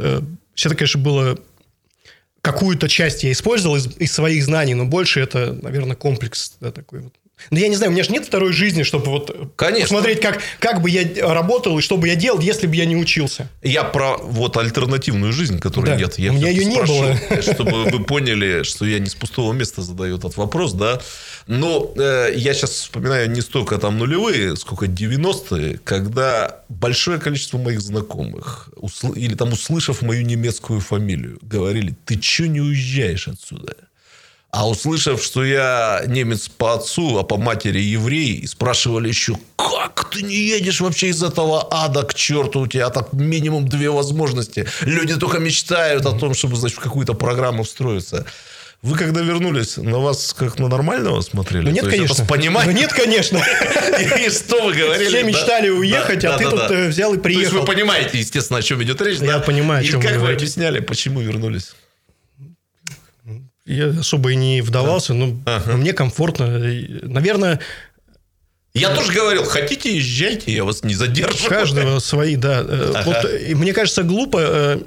Все 0.54 0.70
это, 0.70 0.76
конечно, 0.76 1.02
было 1.02 1.38
какую-то 2.42 2.88
часть 2.88 3.24
я 3.24 3.32
использовал 3.32 3.76
из, 3.76 3.88
из 3.98 4.12
своих 4.12 4.44
знаний, 4.44 4.74
но 4.74 4.86
больше 4.86 5.20
это, 5.20 5.54
наверное, 5.62 5.96
комплекс 5.96 6.54
да, 6.60 6.72
такой 6.72 7.02
вот 7.02 7.14
ну, 7.52 7.58
я 7.58 7.68
не 7.68 7.76
знаю, 7.76 7.92
у 7.92 7.94
меня 7.94 8.04
же 8.04 8.12
нет 8.12 8.26
второй 8.26 8.54
жизни, 8.54 8.84
чтобы 8.84 9.06
вот 9.08 9.54
Конечно. 9.56 9.88
посмотреть, 9.88 10.22
как, 10.22 10.42
как 10.60 10.82
бы 10.82 10.90
я 10.90 11.04
работал 11.34 11.80
и 11.80 11.82
что 11.82 11.98
бы 11.98 12.08
я 12.08 12.16
делал, 12.16 12.40
если 12.40 12.68
бы 12.68 12.76
я 12.76 12.86
не 12.86 12.96
учился. 12.96 13.50
Я 13.64 13.84
про 13.84 14.18
вот 14.18 14.58
альтернативную 14.58 15.34
жизнь, 15.34 15.60
которой 15.60 15.88
да. 15.88 15.96
нет. 15.96 16.20
Я 16.20 16.32
у 16.32 16.36
меня 16.36 16.50
ее 16.50 16.66
не 16.66 16.82
было. 16.82 17.16
Чтобы 17.42 17.86
вы 17.86 18.04
поняли, 18.04 18.64
что 18.64 18.86
я 18.86 19.00
не 19.00 19.10
с 19.10 19.16
пустого 19.16 19.54
места 19.54 19.82
задаю 19.82 20.18
этот 20.18 20.38
вопрос, 20.38 20.74
да. 20.74 21.02
Но 21.48 21.94
э, 21.96 22.34
я 22.36 22.54
сейчас 22.54 22.72
вспоминаю 22.72 23.32
не 23.32 23.42
столько 23.42 23.78
там 23.78 23.98
нулевые, 23.98 24.56
сколько 24.56 24.86
90-е, 24.86 25.80
когда 25.84 26.64
большое 26.70 27.20
количество 27.20 27.58
моих 27.58 27.82
знакомых, 27.82 28.70
усл... 28.76 29.14
или 29.14 29.34
там 29.34 29.54
услышав 29.54 30.02
мою 30.02 30.24
немецкую 30.24 30.80
фамилию, 30.80 31.40
говорили, 31.42 31.96
ты 32.06 32.22
что 32.22 32.48
не 32.48 32.62
уезжаешь 32.62 33.28
отсюда? 33.28 33.76
А 34.52 34.68
услышав, 34.68 35.22
что 35.22 35.46
я 35.46 36.04
немец 36.08 36.50
по 36.50 36.74
отцу, 36.74 37.20
а 37.20 37.24
по 37.24 37.38
матери 37.38 37.80
еврей, 37.80 38.48
спрашивали 38.48 39.08
еще, 39.08 39.38
как 39.56 40.10
ты 40.10 40.24
не 40.24 40.36
едешь 40.36 40.82
вообще 40.82 41.10
из 41.10 41.22
этого 41.22 41.68
ада 41.70 42.02
к 42.04 42.16
черту? 42.16 42.62
У 42.62 42.68
тебя 42.68 42.90
так 42.90 43.14
минимум 43.14 43.68
две 43.68 43.92
возможности. 43.92 44.68
Люди 44.82 45.16
только 45.18 45.38
мечтают 45.38 46.06
о 46.08 46.18
том, 46.18 46.34
чтобы, 46.34 46.56
значит, 46.56 46.78
в 46.80 46.82
какую-то 46.82 47.14
программу 47.14 47.64
встроиться. 47.64 48.26
Вы 48.82 48.98
когда 48.98 49.22
вернулись, 49.22 49.78
на 49.78 50.00
вас 50.00 50.34
как 50.34 50.58
на 50.58 50.68
нормального 50.68 51.20
смотрели? 51.22 51.66
Ну, 51.66 51.72
нет, 51.72 51.84
То 51.84 51.92
конечно. 51.92 52.26
Понимать? 52.26 52.66
Ну, 52.66 52.72
нет, 52.72 52.94
конечно. 52.94 53.38
И 54.20 54.30
что 54.30 54.64
вы 54.64 54.74
говорили? 54.74 55.10
Все 55.10 55.24
мечтали 55.24 55.70
уехать, 55.70 56.24
а 56.26 56.38
ты 56.38 56.50
тут 56.50 56.72
э, 56.72 56.88
взял 56.88 57.14
и 57.14 57.18
приехал. 57.20 57.52
То 57.52 57.58
есть 57.58 57.68
вы 57.68 57.74
понимаете, 57.76 58.18
естественно, 58.18 58.60
о 58.60 58.62
чем 58.62 58.82
идет 58.82 59.02
речь, 59.02 59.20
Я 59.20 59.40
понимаю, 59.40 59.82
о 59.82 59.84
чем 59.84 60.00
И 60.00 60.04
как 60.04 60.16
вы 60.18 60.32
объясняли, 60.32 60.80
почему 60.80 61.20
вернулись? 61.20 61.74
Я 63.70 63.90
особо 64.00 64.32
и 64.32 64.36
не 64.36 64.62
вдавался, 64.62 65.14
но 65.14 65.38
ага. 65.46 65.78
мне 65.78 65.94
комфортно. 65.94 66.48
Наверное, 67.04 67.60
я 68.74 68.96
тоже 68.96 69.14
говорил, 69.14 69.44
хотите, 69.46 69.96
езжайте, 69.96 70.52
я 70.52 70.64
вас 70.64 70.84
не 70.84 70.96
задержу. 70.96 71.46
У 71.46 71.50
каждого 71.50 72.00
свои, 72.00 72.36
да. 72.36 72.66
Э, 72.68 72.94
ага. 72.96 73.04
Вот, 73.06 73.42
и 73.48 73.54
мне 73.54 73.72
кажется, 73.74 74.02
глупо 74.02 74.40
э, 74.42 74.80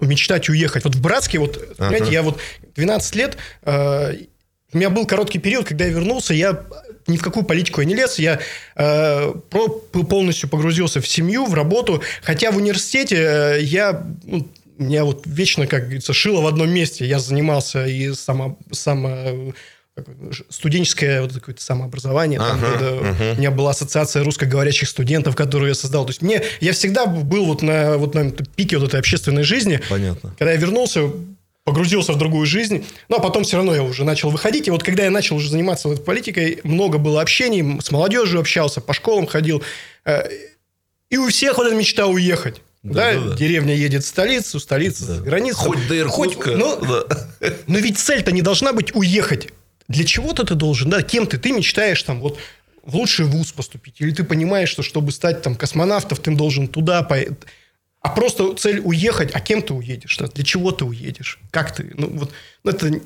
мечтать 0.00 0.48
уехать. 0.48 0.84
Вот 0.84 0.94
в 0.94 1.02
Братске, 1.02 1.38
вот, 1.38 1.56
ага. 1.56 1.90
понимаете, 1.90 2.12
я 2.12 2.22
вот 2.22 2.40
12 2.76 3.14
лет, 3.14 3.36
э, 3.62 4.14
у 4.72 4.76
меня 4.78 4.88
был 4.88 5.04
короткий 5.04 5.38
период, 5.38 5.66
когда 5.66 5.84
я 5.84 5.90
вернулся, 5.90 6.32
я 6.32 6.64
ни 7.06 7.18
в 7.18 7.22
какую 7.22 7.44
политику 7.44 7.82
я 7.82 7.86
не 7.86 7.94
лез, 7.94 8.18
я 8.18 8.40
э, 8.76 9.32
полностью 9.50 10.48
погрузился 10.48 11.02
в 11.02 11.06
семью, 11.06 11.44
в 11.44 11.52
работу, 11.52 12.02
хотя 12.22 12.50
в 12.50 12.56
университете 12.56 13.16
э, 13.16 13.58
я 13.60 14.02
ну, 14.24 14.48
меня 14.78 15.04
вот 15.04 15.22
вечно, 15.26 15.66
как 15.66 15.84
говорится, 15.84 16.12
шило 16.12 16.40
в 16.40 16.46
одном 16.46 16.70
месте. 16.70 17.06
Я 17.06 17.18
занимался 17.18 17.86
и 17.86 18.12
само, 18.12 18.58
само 18.72 19.52
студенческое 20.50 21.22
вот 21.22 21.32
какое-то 21.32 21.62
самообразование. 21.62 22.40
Ага, 22.40 22.60
там, 22.60 22.74
это, 22.74 22.98
ага. 22.98 23.32
У 23.36 23.38
меня 23.38 23.50
была 23.50 23.70
ассоциация 23.70 24.24
русскоговорящих 24.24 24.88
студентов, 24.88 25.36
которую 25.36 25.68
я 25.68 25.74
создал. 25.74 26.04
То 26.04 26.10
есть 26.10 26.22
мне 26.22 26.42
я 26.60 26.72
всегда 26.72 27.06
был 27.06 27.46
вот 27.46 27.62
на 27.62 27.96
вот 27.96 28.14
на 28.14 28.30
пике 28.30 28.78
вот 28.78 28.88
этой 28.88 28.98
общественной 28.98 29.44
жизни. 29.44 29.80
Понятно. 29.88 30.34
Когда 30.36 30.52
я 30.52 30.58
вернулся, 30.58 31.12
погрузился 31.62 32.12
в 32.12 32.18
другую 32.18 32.44
жизнь, 32.46 32.84
ну 33.08 33.16
а 33.16 33.20
потом 33.20 33.44
все 33.44 33.56
равно 33.56 33.74
я 33.74 33.82
уже 33.82 34.04
начал 34.04 34.30
выходить. 34.30 34.66
И 34.66 34.70
вот 34.70 34.82
когда 34.82 35.04
я 35.04 35.10
начал 35.10 35.36
уже 35.36 35.48
заниматься 35.48 35.88
вот 35.88 36.04
политикой, 36.04 36.60
много 36.64 36.98
было 36.98 37.22
общений, 37.22 37.80
с 37.80 37.90
молодежью 37.92 38.40
общался, 38.40 38.80
по 38.80 38.94
школам 38.94 39.26
ходил. 39.26 39.62
Э, 40.04 40.24
и 41.08 41.16
у 41.16 41.28
всех 41.28 41.58
вот 41.58 41.68
эта 41.68 41.76
мечта 41.76 42.06
уехать. 42.06 42.60
Да, 42.84 43.14
да, 43.14 43.20
да, 43.30 43.36
деревня 43.36 43.74
едет 43.74 44.04
в 44.04 44.06
столицу, 44.06 44.60
столица 44.60 45.06
да. 45.06 45.14
за 45.14 45.22
границу. 45.22 45.58
Хоть 45.58 45.88
до 45.88 45.98
Иркутска. 45.98 46.50
Хоть, 46.50 46.56
но, 46.56 46.76
да. 46.76 47.04
но 47.66 47.78
ведь 47.78 47.98
цель-то 47.98 48.30
не 48.30 48.42
должна 48.42 48.74
быть 48.74 48.94
уехать. 48.94 49.48
Для 49.88 50.04
чего-то 50.04 50.44
ты 50.44 50.54
должен, 50.54 50.90
да, 50.90 51.02
кем 51.02 51.26
ты? 51.26 51.38
Ты 51.38 51.52
мечтаешь 51.52 52.02
там 52.02 52.20
вот 52.20 52.38
в 52.82 52.94
лучший 52.94 53.24
вуз 53.24 53.52
поступить. 53.52 54.00
Или 54.00 54.10
ты 54.10 54.22
понимаешь, 54.22 54.68
что 54.68 54.82
чтобы 54.82 55.12
стать 55.12 55.40
там 55.40 55.56
космонавтом, 55.56 56.18
ты 56.18 56.30
должен 56.32 56.68
туда 56.68 57.02
поехать. 57.02 57.38
А 58.02 58.10
просто 58.10 58.54
цель 58.54 58.80
уехать, 58.80 59.30
а 59.32 59.40
кем 59.40 59.62
ты 59.62 59.72
уедешь? 59.72 60.18
Да? 60.18 60.26
Для 60.26 60.44
чего 60.44 60.70
ты 60.70 60.84
уедешь? 60.84 61.38
Как 61.50 61.74
ты? 61.74 61.90
Ну, 61.94 62.10
вот, 62.10 62.32
ну, 62.64 62.70
это 62.70 63.00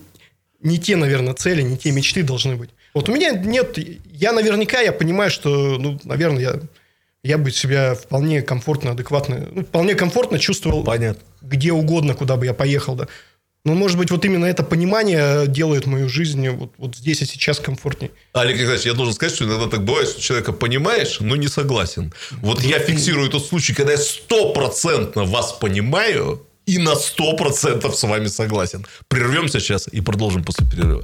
не 0.60 0.78
те, 0.80 0.96
наверное, 0.96 1.34
цели, 1.34 1.62
не 1.62 1.78
те 1.78 1.92
мечты 1.92 2.24
должны 2.24 2.56
быть. 2.56 2.70
Вот 2.94 3.08
у 3.08 3.14
меня 3.14 3.30
нет... 3.30 3.78
Я 4.12 4.32
наверняка, 4.32 4.80
я 4.80 4.92
понимаю, 4.92 5.30
что, 5.30 5.78
ну, 5.78 6.00
наверное, 6.02 6.42
я 6.42 6.60
я 7.22 7.38
бы 7.38 7.50
себя 7.50 7.94
вполне 7.94 8.42
комфортно, 8.42 8.92
адекватно, 8.92 9.48
ну, 9.52 9.64
вполне 9.64 9.94
комфортно 9.94 10.38
чувствовал 10.38 10.84
Понятно. 10.84 11.22
где 11.42 11.72
угодно, 11.72 12.14
куда 12.14 12.36
бы 12.36 12.46
я 12.46 12.54
поехал, 12.54 12.94
да. 12.94 13.08
Но, 13.64 13.74
может 13.74 13.98
быть, 13.98 14.10
вот 14.10 14.24
именно 14.24 14.46
это 14.46 14.62
понимание 14.62 15.46
делает 15.46 15.84
мою 15.86 16.08
жизнь 16.08 16.48
вот, 16.48 16.72
вот 16.78 16.96
здесь 16.96 17.20
и 17.22 17.26
сейчас 17.26 17.58
комфортнее. 17.58 18.10
Олег 18.32 18.56
Николаевич, 18.56 18.86
я 18.86 18.94
должен 18.94 19.14
сказать, 19.14 19.34
что 19.34 19.44
иногда 19.44 19.66
так 19.66 19.84
бывает, 19.84 20.08
что 20.08 20.22
человека 20.22 20.52
понимаешь, 20.52 21.18
но 21.20 21.36
не 21.36 21.48
согласен. 21.48 22.12
Вот 22.40 22.62
я 22.62 22.78
фиксирую 22.78 23.28
тот 23.28 23.44
случай, 23.44 23.74
когда 23.74 23.92
я 23.92 23.98
стопроцентно 23.98 25.24
вас 25.24 25.52
понимаю 25.52 26.46
и 26.66 26.78
на 26.78 26.94
сто 26.94 27.36
процентов 27.36 27.96
с 27.96 28.02
вами 28.04 28.28
согласен. 28.28 28.86
Прервемся 29.08 29.58
сейчас 29.60 29.88
и 29.88 30.00
продолжим 30.00 30.44
после 30.44 30.66
перерыва. 30.66 31.02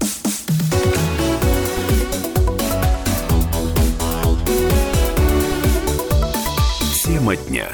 Тема 7.34 7.46
дня. 7.48 7.68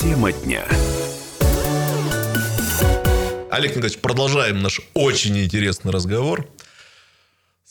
Тема 0.00 0.32
дня. 0.32 0.64
Олег 3.50 3.70
Николаевич, 3.72 3.98
продолжаем 3.98 4.62
наш 4.62 4.80
очень 4.94 5.36
интересный 5.38 5.92
разговор. 5.92 6.46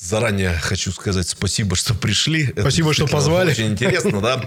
Заранее 0.01 0.53
хочу 0.53 0.93
сказать 0.93 1.27
спасибо, 1.27 1.75
что 1.75 1.93
пришли. 1.93 2.53
Спасибо, 2.57 2.93
что 2.93 3.05
позвали. 3.05 3.51
Очень 3.51 3.67
интересно, 3.67 4.21
да. 4.21 4.45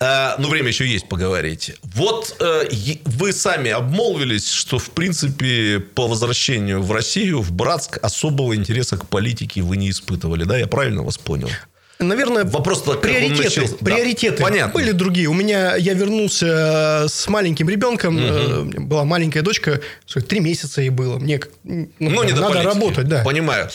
А, 0.00 0.36
ну, 0.38 0.48
время 0.48 0.68
еще 0.68 0.86
есть 0.86 1.08
поговорить. 1.10 1.72
Вот 1.82 2.34
э, 2.40 2.64
вы 3.04 3.34
сами 3.34 3.70
обмолвились, 3.70 4.48
что, 4.48 4.78
в 4.78 4.90
принципе, 4.90 5.78
по 5.78 6.08
возвращению 6.08 6.82
в 6.82 6.90
Россию, 6.90 7.42
в 7.42 7.52
Братск, 7.52 7.98
особого 8.02 8.56
интереса 8.56 8.96
к 8.96 9.06
политике 9.06 9.60
вы 9.60 9.76
не 9.76 9.90
испытывали, 9.90 10.44
да? 10.44 10.56
Я 10.56 10.66
правильно 10.66 11.02
вас 11.02 11.18
понял? 11.18 11.50
Наверное, 11.98 12.44
вопрос 12.44 12.82
приоритеты. 12.82 13.68
Приоритеты. 13.84 14.38
Да. 14.38 14.42
Понятно. 14.44 14.72
Были 14.72 14.92
другие. 14.92 15.28
У 15.28 15.34
меня 15.34 15.76
я 15.76 15.94
вернулся 15.94 17.06
с 17.08 17.28
маленьким 17.28 17.68
ребенком. 17.68 18.16
Угу. 18.16 18.80
Была 18.82 19.04
маленькая 19.04 19.42
дочка, 19.42 19.80
три 20.28 20.40
месяца 20.40 20.80
ей 20.80 20.90
было. 20.90 21.18
Мне 21.18 21.40
ну, 21.62 21.88
ну, 21.98 22.24
не 22.24 22.32
надо 22.32 22.62
работать, 22.62 23.06
да. 23.06 23.22
Понимаю. 23.22 23.70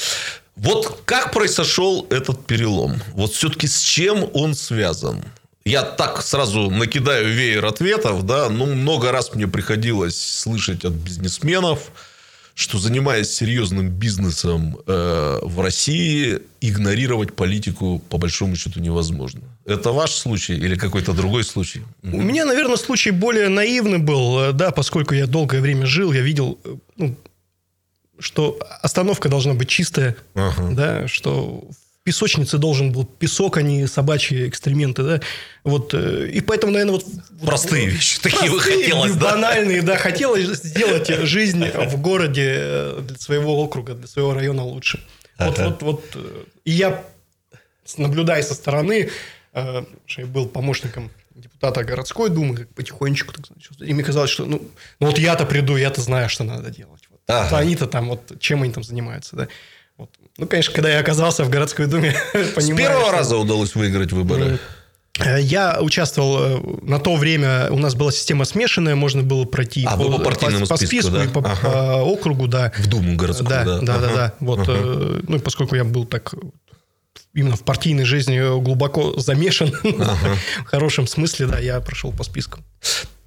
Вот 0.61 1.03
как 1.05 1.31
произошел 1.31 2.05
этот 2.09 2.45
перелом? 2.45 3.01
Вот 3.13 3.31
все-таки 3.31 3.67
с 3.67 3.79
чем 3.81 4.29
он 4.33 4.55
связан? 4.55 5.23
Я 5.63 5.83
так 5.83 6.21
сразу 6.21 6.69
накидаю 6.69 7.33
веер 7.33 7.65
ответов, 7.65 8.25
да, 8.25 8.49
ну, 8.49 8.65
много 8.65 9.11
раз 9.11 9.33
мне 9.35 9.47
приходилось 9.47 10.19
слышать 10.19 10.83
от 10.83 10.93
бизнесменов, 10.93 11.91
что 12.55 12.77
занимаясь 12.77 13.31
серьезным 13.31 13.89
бизнесом 13.89 14.79
э, 14.85 15.39
в 15.43 15.61
России, 15.61 16.39
игнорировать 16.59 17.33
политику 17.33 17.99
по 18.09 18.17
большому 18.17 18.57
счету 18.57 18.81
невозможно. 18.81 19.41
Это 19.63 19.93
ваш 19.93 20.11
случай 20.11 20.55
или 20.55 20.75
какой-то 20.75 21.13
другой 21.13 21.45
случай? 21.45 21.83
У 22.03 22.21
меня, 22.21 22.43
наверное, 22.43 22.75
случай 22.75 23.11
более 23.11 23.47
наивный 23.47 23.99
был, 23.99 24.39
э, 24.39 24.51
да, 24.51 24.71
поскольку 24.71 25.13
я 25.13 25.25
долгое 25.25 25.61
время 25.61 25.85
жил, 25.85 26.11
я 26.11 26.21
видел 26.21 26.59
э, 26.65 26.75
ну, 26.97 27.15
что 28.19 28.59
остановка 28.81 29.29
должна 29.29 29.53
быть 29.53 29.69
чистая, 29.69 30.15
ага. 30.35 30.69
да, 30.71 31.07
что 31.07 31.67
в 31.69 32.03
песочнице 32.03 32.57
должен 32.57 32.91
был 32.91 33.05
песок, 33.05 33.57
а 33.57 33.61
не 33.61 33.87
собачьи 33.87 34.47
экстременты, 34.47 35.03
да, 35.03 35.21
вот, 35.63 35.93
э, 35.93 36.29
и 36.29 36.41
поэтому, 36.41 36.71
наверное, 36.71 36.95
вот... 36.95 37.05
Простые 37.45 37.85
вот, 37.85 37.93
вещи, 37.93 38.19
такие 38.19 38.49
вы 38.49 38.59
хотелось, 38.59 39.13
да? 39.13 39.31
банальные, 39.31 39.81
да, 39.81 39.97
хотелось 39.97 40.45
сделать 40.63 41.07
жизнь 41.07 41.63
в 41.65 42.01
городе 42.01 42.55
э, 42.55 43.01
для 43.01 43.17
своего 43.17 43.61
округа, 43.61 43.93
для 43.93 44.07
своего 44.07 44.33
района 44.33 44.63
лучше. 44.63 44.99
Ага. 45.37 45.49
Вот, 45.49 45.59
вот, 45.59 45.81
вот, 45.81 46.03
э, 46.15 46.43
и 46.65 46.71
я, 46.71 47.03
наблюдая 47.97 48.43
со 48.43 48.53
стороны, 48.53 49.09
я 49.53 49.85
был 50.27 50.47
помощником 50.47 51.11
депутата 51.35 51.83
городской 51.83 52.29
думы, 52.29 52.67
потихонечку, 52.75 53.33
так, 53.33 53.45
и 53.79 53.93
мне 53.93 54.03
казалось, 54.03 54.29
что, 54.29 54.45
ну, 54.45 54.61
ну 54.99 55.07
вот 55.07 55.17
я-то 55.17 55.45
приду, 55.45 55.75
я-то 55.77 56.01
знаю, 56.01 56.29
что 56.29 56.43
надо 56.43 56.69
делать. 56.69 57.08
Ага. 57.29 57.57
Они-то 57.57 57.85
там, 57.87 58.09
вот 58.09 58.39
чем 58.39 58.63
они 58.63 58.73
там 58.73 58.83
занимаются, 58.83 59.35
да. 59.35 59.47
Вот. 59.97 60.09
Ну, 60.37 60.47
конечно, 60.47 60.73
когда 60.73 60.89
я 60.89 60.99
оказался 60.99 61.43
в 61.43 61.49
городской 61.49 61.85
думе, 61.85 62.15
С 62.33 62.67
первого 62.75 63.11
раза 63.11 63.37
удалось 63.37 63.75
выиграть 63.75 64.11
выборы? 64.11 64.59
Э, 65.19 65.39
я 65.39 65.79
участвовал 65.81 66.39
э, 66.39 66.59
на 66.81 66.99
то 66.99 67.15
время, 67.15 67.69
у 67.71 67.77
нас 67.77 67.93
была 67.93 68.11
система 68.11 68.45
смешанная, 68.45 68.95
можно 68.95 69.21
было 69.21 69.45
пройти 69.45 69.85
а, 69.85 69.97
по, 69.97 70.09
по 70.09 70.19
партийному 70.19 70.65
по, 70.65 70.77
списку, 70.77 70.87
списку 70.87 71.11
да? 71.11 71.25
и 71.25 71.27
по, 71.27 71.39
ага. 71.41 71.55
по 71.61 72.01
округу, 72.01 72.47
да. 72.47 72.71
В 72.77 72.87
Думу 72.87 73.15
городскую, 73.15 73.49
да. 73.49 73.63
да. 73.63 73.79
Да, 73.81 73.95
ага. 73.95 74.07
да, 74.07 74.15
да. 74.15 74.33
Вот, 74.39 74.67
ага. 74.67 75.21
Ну, 75.27 75.35
и 75.37 75.39
поскольку 75.39 75.75
я 75.75 75.83
был 75.83 76.05
так 76.05 76.33
именно 77.33 77.55
в 77.55 77.63
партийной 77.63 78.05
жизни 78.05 78.39
глубоко 78.61 79.19
замешан, 79.19 79.73
ага. 79.83 80.35
в 80.65 80.65
хорошем 80.65 81.05
смысле, 81.05 81.47
да, 81.47 81.59
я 81.59 81.79
прошел 81.81 82.11
по 82.11 82.23
списку. 82.23 82.61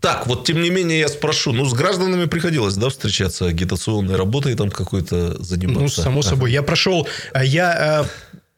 Так, 0.01 0.27
вот 0.27 0.45
тем 0.45 0.61
не 0.61 0.71
менее 0.71 0.99
я 0.99 1.09
спрошу, 1.09 1.53
ну, 1.53 1.65
с 1.65 1.75
гражданами 1.75 2.25
приходилось, 2.25 2.75
да, 2.75 2.89
встречаться, 2.89 3.47
агитационной 3.47 4.17
работой 4.17 4.55
там 4.57 4.71
какой-то 4.71 5.41
заниматься? 5.43 5.81
Ну, 5.81 5.89
само 5.89 6.23
собой. 6.23 6.51
Я 6.51 6.63
прошел, 6.63 7.07
я... 7.41 8.05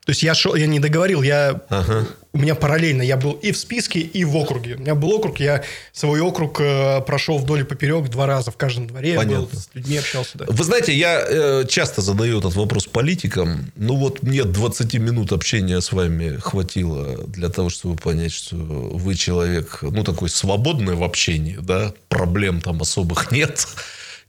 То 0.07 0.11
есть 0.11 0.23
я 0.23 0.35
шел, 0.35 0.55
я 0.55 0.67
не 0.67 0.81
договорил, 0.81 1.23
я 1.23 1.63
ага. 1.69 2.07
У 2.35 2.39
меня 2.39 2.57
параллельно 2.57 3.03
я 3.03 3.17
был 3.17 3.33
и 3.33 3.53
в 3.53 3.57
списке, 3.57 4.01
и 4.01 4.25
в 4.25 4.37
округе. 4.37 4.75
У 4.75 4.81
меня 4.81 4.97
был 4.97 5.13
округ, 5.13 5.39
я 5.39 5.63
свой 5.93 6.21
округ 6.21 6.61
э, 6.61 7.01
прошел 7.07 7.39
вдоль 7.39 7.61
и 7.61 7.65
поперек 7.65 8.09
два 8.09 8.27
раза 8.27 8.51
в 8.51 8.57
каждом 8.57 8.89
дворе, 8.89 9.15
Понятно. 9.15 9.47
был 9.47 9.49
с 9.53 9.71
людьми 9.73 9.99
общался. 9.99 10.39
Да. 10.39 10.47
Вы 10.49 10.65
знаете, 10.65 10.93
я 10.93 11.25
э, 11.27 11.65
часто 11.69 12.03
задаю 12.03 12.41
этот 12.41 12.57
вопрос 12.57 12.87
политикам. 12.87 13.71
Ну 13.77 13.95
вот 13.97 14.25
мне 14.25 14.43
20 14.43 14.95
минут 14.95 15.31
общения 15.31 15.81
с 15.81 15.93
вами 15.93 16.37
хватило 16.39 17.25
для 17.29 17.51
того, 17.51 17.71
чтобы 17.71 17.95
понять, 17.95 18.33
что 18.33 18.57
вы 18.57 19.15
человек, 19.15 19.79
ну 19.83 20.03
такой 20.03 20.29
свободный 20.29 20.97
в 20.97 21.05
общении, 21.05 21.59
да, 21.61 21.95
проблем 22.09 22.61
там 22.61 22.83
особых 22.83 23.31
нет. 23.31 23.65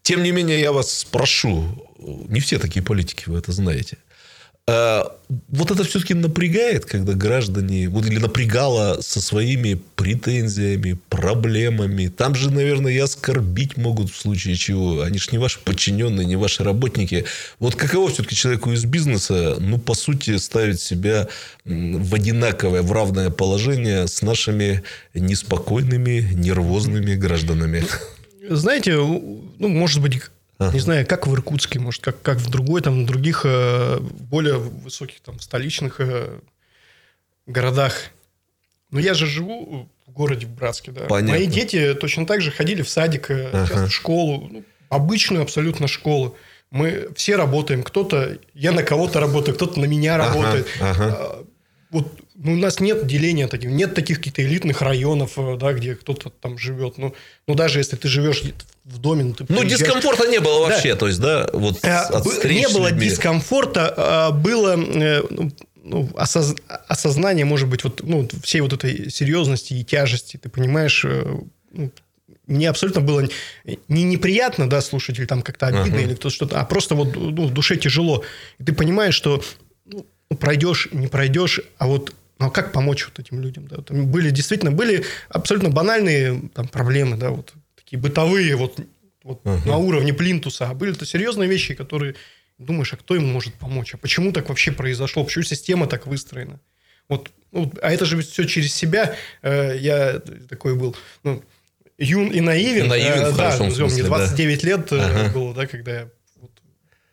Тем 0.04 0.22
не 0.22 0.30
менее 0.30 0.60
я 0.62 0.72
вас 0.72 0.92
спрошу, 0.92 1.90
не 1.98 2.40
все 2.40 2.60
такие 2.60 2.84
политики, 2.86 3.24
вы 3.26 3.40
это 3.40 3.52
знаете. 3.52 3.98
Вот 4.68 5.70
это 5.70 5.84
все-таки 5.84 6.16
напрягает, 6.16 6.86
когда 6.86 7.14
граждане, 7.14 7.88
вот 7.88 8.08
или 8.08 8.18
напрягало 8.18 9.00
со 9.00 9.22
своими 9.22 9.80
претензиями, 9.96 10.98
проблемами. 11.10 12.08
Там 12.08 12.34
же, 12.34 12.52
наверное, 12.52 12.92
и 12.92 12.98
оскорбить 12.98 13.78
могут 13.78 14.12
в 14.12 14.20
случае 14.20 14.56
чего. 14.56 15.02
Они 15.02 15.20
же 15.20 15.30
не 15.32 15.38
ваши 15.38 15.60
подчиненные, 15.60 16.26
не 16.26 16.36
ваши 16.36 16.64
работники. 16.64 17.26
Вот 17.60 17.76
каково 17.76 18.10
все-таки 18.10 18.36
человеку 18.36 18.72
из 18.72 18.86
бизнеса, 18.86 19.58
ну, 19.60 19.78
по 19.78 19.94
сути, 19.94 20.38
ставить 20.38 20.82
себя 20.82 21.28
в 21.64 22.16
одинаковое, 22.16 22.82
в 22.82 22.92
равное 22.92 23.30
положение 23.30 24.08
с 24.08 24.24
нашими 24.24 24.82
неспокойными, 25.14 26.32
нервозными 26.34 27.14
гражданами? 27.14 27.84
Знаете, 28.50 28.96
ну, 28.96 29.68
может 29.68 30.02
быть, 30.02 30.22
Ага. 30.58 30.74
Не 30.74 30.80
знаю, 30.80 31.06
как 31.06 31.28
в 31.28 31.34
Иркутске, 31.34 31.80
может, 31.80 32.02
как, 32.02 32.22
как 32.22 32.38
в 32.38 32.50
другой, 32.50 32.82
там, 32.82 33.04
в 33.04 33.06
других 33.06 33.42
э, 33.46 34.00
более 34.00 34.58
высоких, 34.58 35.20
там, 35.20 35.40
столичных 35.40 36.00
э, 36.00 36.40
городах. 37.46 37.94
Но 38.90 39.00
я 39.00 39.14
же 39.14 39.26
живу 39.26 39.90
в 40.08 40.12
городе 40.12 40.46
в 40.46 40.52
Братске, 40.52 40.92
да. 40.92 41.02
Понятно. 41.06 41.38
Мои 41.38 41.48
дети 41.48 41.94
точно 41.96 42.26
так 42.26 42.42
же 42.42 42.52
ходили 42.52 42.82
в 42.82 42.90
садик, 42.90 43.30
ага. 43.30 43.88
в 43.88 43.90
школу, 43.92 44.48
ну, 44.50 44.64
обычную 44.90 45.44
абсолютно 45.44 45.88
школу. 45.88 46.38
Мы 46.72 47.10
все 47.16 47.36
работаем. 47.36 47.84
Кто-то, 47.84 48.38
я 48.54 48.72
на 48.72 48.84
кого-то 48.84 49.20
работаю, 49.20 49.56
кто-то 49.56 49.80
на 49.80 49.86
меня 49.86 50.16
ага. 50.16 50.28
работает. 50.28 50.68
Ага. 50.80 51.38
Вот 51.92 52.25
ну, 52.38 52.54
у 52.54 52.56
нас 52.58 52.80
нет 52.80 53.08
деления 53.08 53.48
таких, 53.48 53.70
нет 53.70 53.94
таких 53.94 54.18
каких-то 54.18 54.42
элитных 54.44 54.82
районов, 54.82 55.38
да, 55.58 55.74
где 55.74 55.96
кто-то 55.96 56.30
там 56.30 56.58
живет. 56.58 56.98
Ну, 56.98 57.16
ну, 57.48 57.56
даже 57.56 57.80
если 57.80 57.96
ты 57.96 58.08
живешь 58.08 58.44
в 58.84 58.98
доме, 58.98 59.24
ну, 59.24 59.34
ты 59.34 59.46
ну 59.48 59.60
приезжаешь... 59.60 59.80
дискомфорта 59.80 60.28
не 60.28 60.40
было 60.40 60.68
вообще, 60.68 60.94
да. 60.94 61.00
то 61.00 61.08
есть, 61.08 61.20
да, 61.20 61.50
вот 61.54 61.84
от 61.84 62.26
не 62.46 62.68
было 62.70 62.92
дискомфорта, 62.92 63.94
а 63.96 64.32
было 64.32 64.76
ну, 64.76 66.10
осоз... 66.16 66.56
осознание, 66.88 67.46
может 67.46 67.70
быть, 67.70 67.84
вот 67.84 68.02
ну, 68.04 68.28
всей 68.44 68.62
вот 68.62 68.74
этой 68.74 69.10
серьезности 69.10 69.74
и 69.74 69.84
тяжести, 69.84 70.38
ты 70.38 70.50
понимаешь. 70.50 71.06
Ну, 71.72 71.92
мне 72.48 72.70
абсолютно 72.70 73.02
было 73.02 73.28
не 73.88 74.04
неприятно, 74.04 74.70
да, 74.70 74.82
слушать 74.82 75.18
или 75.18 75.26
там 75.26 75.42
как-то 75.42 75.66
обидно 75.68 75.98
uh-huh. 75.98 76.04
или 76.04 76.14
кто 76.14 76.30
что-то, 76.30 76.60
а 76.60 76.66
просто 76.66 76.94
вот 76.94 77.16
ну, 77.16 77.48
в 77.48 77.54
душе 77.54 77.76
тяжело. 77.76 78.24
И 78.60 78.64
ты 78.64 78.72
понимаешь, 78.74 79.16
что 79.16 79.44
ну, 79.86 80.06
пройдешь, 80.40 80.90
не 80.92 81.08
пройдешь, 81.08 81.62
а 81.80 81.88
вот 81.88 82.14
ну, 82.40 82.48
а 82.48 82.50
как 82.52 82.72
помочь 82.72 83.06
вот 83.06 83.20
этим 83.20 83.40
людям? 83.40 83.68
Да? 83.68 83.78
Там 83.78 84.08
были 84.08 84.30
действительно 84.30 84.72
были 84.72 85.06
абсолютно 85.30 85.70
банальные 85.70 86.50
там, 86.54 86.68
проблемы, 86.68 87.18
да, 87.18 87.32
вот 87.32 87.54
такие 87.76 88.00
бытовые, 88.00 88.56
вот, 88.56 88.80
вот 89.24 89.44
uh-huh. 89.44 89.68
на 89.68 89.78
уровне 89.78 90.14
плинтуса, 90.14 90.70
а 90.70 90.74
были-то 90.74 91.06
серьезные 91.06 91.50
вещи, 91.50 91.74
которые 91.74 92.16
думаешь, 92.58 92.94
а 92.94 92.98
кто 92.98 93.16
ему 93.16 93.28
может 93.28 93.54
помочь? 93.56 93.94
А 93.94 93.98
почему 93.98 94.32
так 94.32 94.50
вообще 94.50 94.72
произошло? 94.72 95.24
Почему 95.24 95.44
система 95.44 95.88
так 95.88 96.08
выстроена? 96.08 96.60
Вот, 97.08 97.32
ну, 97.52 97.72
а 97.82 97.92
это 97.92 98.06
же 98.06 98.22
все 98.22 98.46
через 98.46 98.74
себя. 98.74 99.16
Э, 99.42 99.78
я 99.78 100.20
такой 100.50 100.76
был, 100.76 100.96
ну, 101.24 101.44
юн 101.98 102.30
и 102.30 102.42
наивен. 102.42 102.88
Наивен, 102.88 103.28
э, 103.28 103.32
в 103.32 103.38
да, 103.38 103.52
смысле, 103.52 103.86
мне 103.86 104.04
29 104.04 104.62
да. 104.62 104.68
лет 104.68 104.92
ага. 104.92 105.34
было, 105.34 105.54
да, 105.54 105.68
когда 105.68 106.00
я 106.00 106.10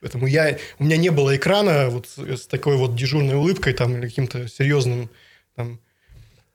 Поэтому 0.03 0.27
я, 0.27 0.59
у 0.81 0.85
меня 0.85 0.97
не 0.97 1.11
было 1.11 1.37
экрана 1.37 1.89
вот 1.89 2.09
с 2.17 2.47
такой 2.47 2.77
вот 2.77 2.97
дежурной 2.97 3.37
улыбкой 3.37 3.73
там, 3.73 3.97
или 3.97 4.09
каким-то 4.09 4.49
серьезным 4.49 5.09
там, 5.55 5.79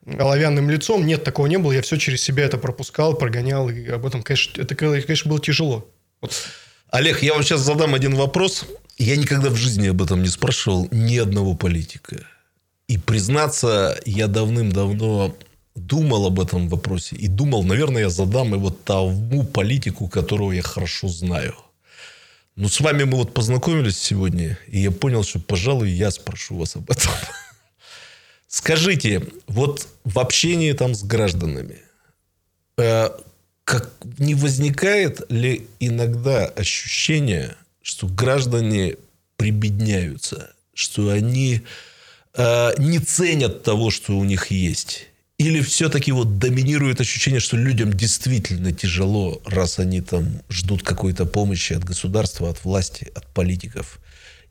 оловянным 0.06 0.70
лицом. 0.70 1.06
Нет, 1.06 1.24
такого 1.24 1.48
не 1.48 1.58
было. 1.58 1.72
Я 1.72 1.82
все 1.82 1.96
через 1.96 2.22
себя 2.22 2.44
это 2.44 2.58
пропускал, 2.58 3.16
прогонял. 3.16 3.70
И 3.70 3.88
об 3.88 4.06
этом, 4.06 4.22
конечно, 4.22 4.62
это, 4.62 4.76
конечно, 4.76 5.30
было 5.30 5.40
тяжело. 5.40 5.90
Вот. 6.22 6.34
Олег, 6.90 7.24
я 7.24 7.34
вам 7.34 7.44
сейчас 7.44 7.62
задам 7.62 7.96
один 7.96 8.16
вопрос. 8.16 8.66
Я 8.98 9.16
никогда 9.16 9.50
в 9.50 9.56
жизни 9.56 9.88
об 9.88 10.02
этом 10.02 10.24
не 10.24 10.30
спрашивал 10.30 10.90
ни 10.92 11.18
одного 11.18 11.56
политика. 11.56 12.26
И 12.90 12.98
признаться, 12.98 13.98
я 14.06 14.28
давным-давно 14.28 15.38
думал 15.76 16.26
об 16.26 16.42
этом 16.42 16.68
вопросе. 16.68 17.16
И 17.16 17.30
думал, 17.30 17.64
наверное, 17.64 18.04
я 18.04 18.10
задам 18.10 18.54
его 18.54 18.72
тому 18.72 19.46
политику, 19.46 20.10
которого 20.10 20.52
я 20.52 20.64
хорошо 20.64 21.08
знаю. 21.08 21.56
Ну, 22.58 22.70
с 22.70 22.80
вами 22.82 23.04
мы 23.04 23.17
вот 23.17 23.36
познакомились 23.36 24.00
сегодня, 24.00 24.58
и 24.67 24.80
я 24.80 24.89
понял, 24.89 25.24
что, 25.24 25.39
пожалуй, 25.39 25.91
я 25.91 26.10
спрошу 26.10 26.58
вас 26.58 26.76
об 26.76 26.89
этом. 26.89 27.12
Скажите, 28.48 29.22
вот 29.46 29.88
в 30.04 30.17
общении 30.17 30.72
там 30.72 30.96
с 30.96 31.04
гражданами, 31.04 31.78
э, 32.80 33.10
как 33.63 33.91
не 34.17 34.34
возникает 34.34 35.22
ли 35.32 35.67
иногда 35.80 36.48
ощущение, 36.48 37.56
что 37.84 38.08
граждане 38.08 38.96
прибедняются, 39.36 40.52
что 40.74 41.12
они 41.12 41.62
э, 42.34 42.72
не 42.80 42.98
ценят 42.98 43.62
того, 43.62 43.91
что 43.91 44.17
у 44.17 44.24
них 44.24 44.50
есть? 44.50 45.10
Или 45.38 45.62
все-таки 45.62 46.12
вот 46.12 46.39
доминирует 46.39 47.00
ощущение, 47.00 47.39
что 47.39 47.58
людям 47.58 47.93
действительно 47.93 48.71
тяжело, 48.71 49.39
раз 49.45 49.78
они 49.78 50.02
там 50.02 50.41
ждут 50.50 50.82
какой-то 50.82 51.26
помощи 51.28 51.73
от 51.73 51.84
государства, 51.84 52.50
от 52.50 52.63
власти, 52.65 53.12
от 53.13 53.28
политиков? 53.28 54.00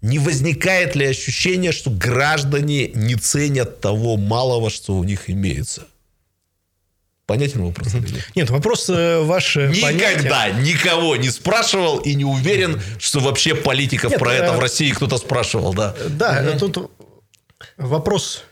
Не 0.00 0.20
возникает 0.20 0.94
ли 0.94 1.06
ощущение, 1.06 1.72
что 1.72 1.90
граждане 1.90 2.88
не 2.88 3.16
ценят 3.16 3.80
того 3.80 4.16
малого, 4.16 4.70
что 4.70 4.94
у 4.94 5.02
них 5.02 5.28
имеется? 5.28 5.86
Понятен 7.24 7.64
вопрос? 7.64 7.92
Или 7.92 8.12
нет? 8.12 8.30
нет, 8.36 8.50
вопрос 8.50 8.88
э, 8.88 9.20
ваш... 9.22 9.56
Никогда 9.56 10.44
понятен. 10.44 10.62
никого 10.62 11.16
не 11.16 11.30
спрашивал 11.30 11.98
и 11.98 12.14
не 12.14 12.24
уверен, 12.24 12.80
что 13.00 13.18
вообще 13.18 13.56
политиков 13.56 14.12
нет, 14.12 14.20
про 14.20 14.32
э... 14.32 14.36
это 14.36 14.52
в 14.52 14.60
России 14.60 14.92
кто-то 14.92 15.18
спрашивал, 15.18 15.74
да? 15.74 15.96
Да, 16.10 16.46
угу. 16.48 16.68
тут 16.70 16.90
вопрос 17.76 18.44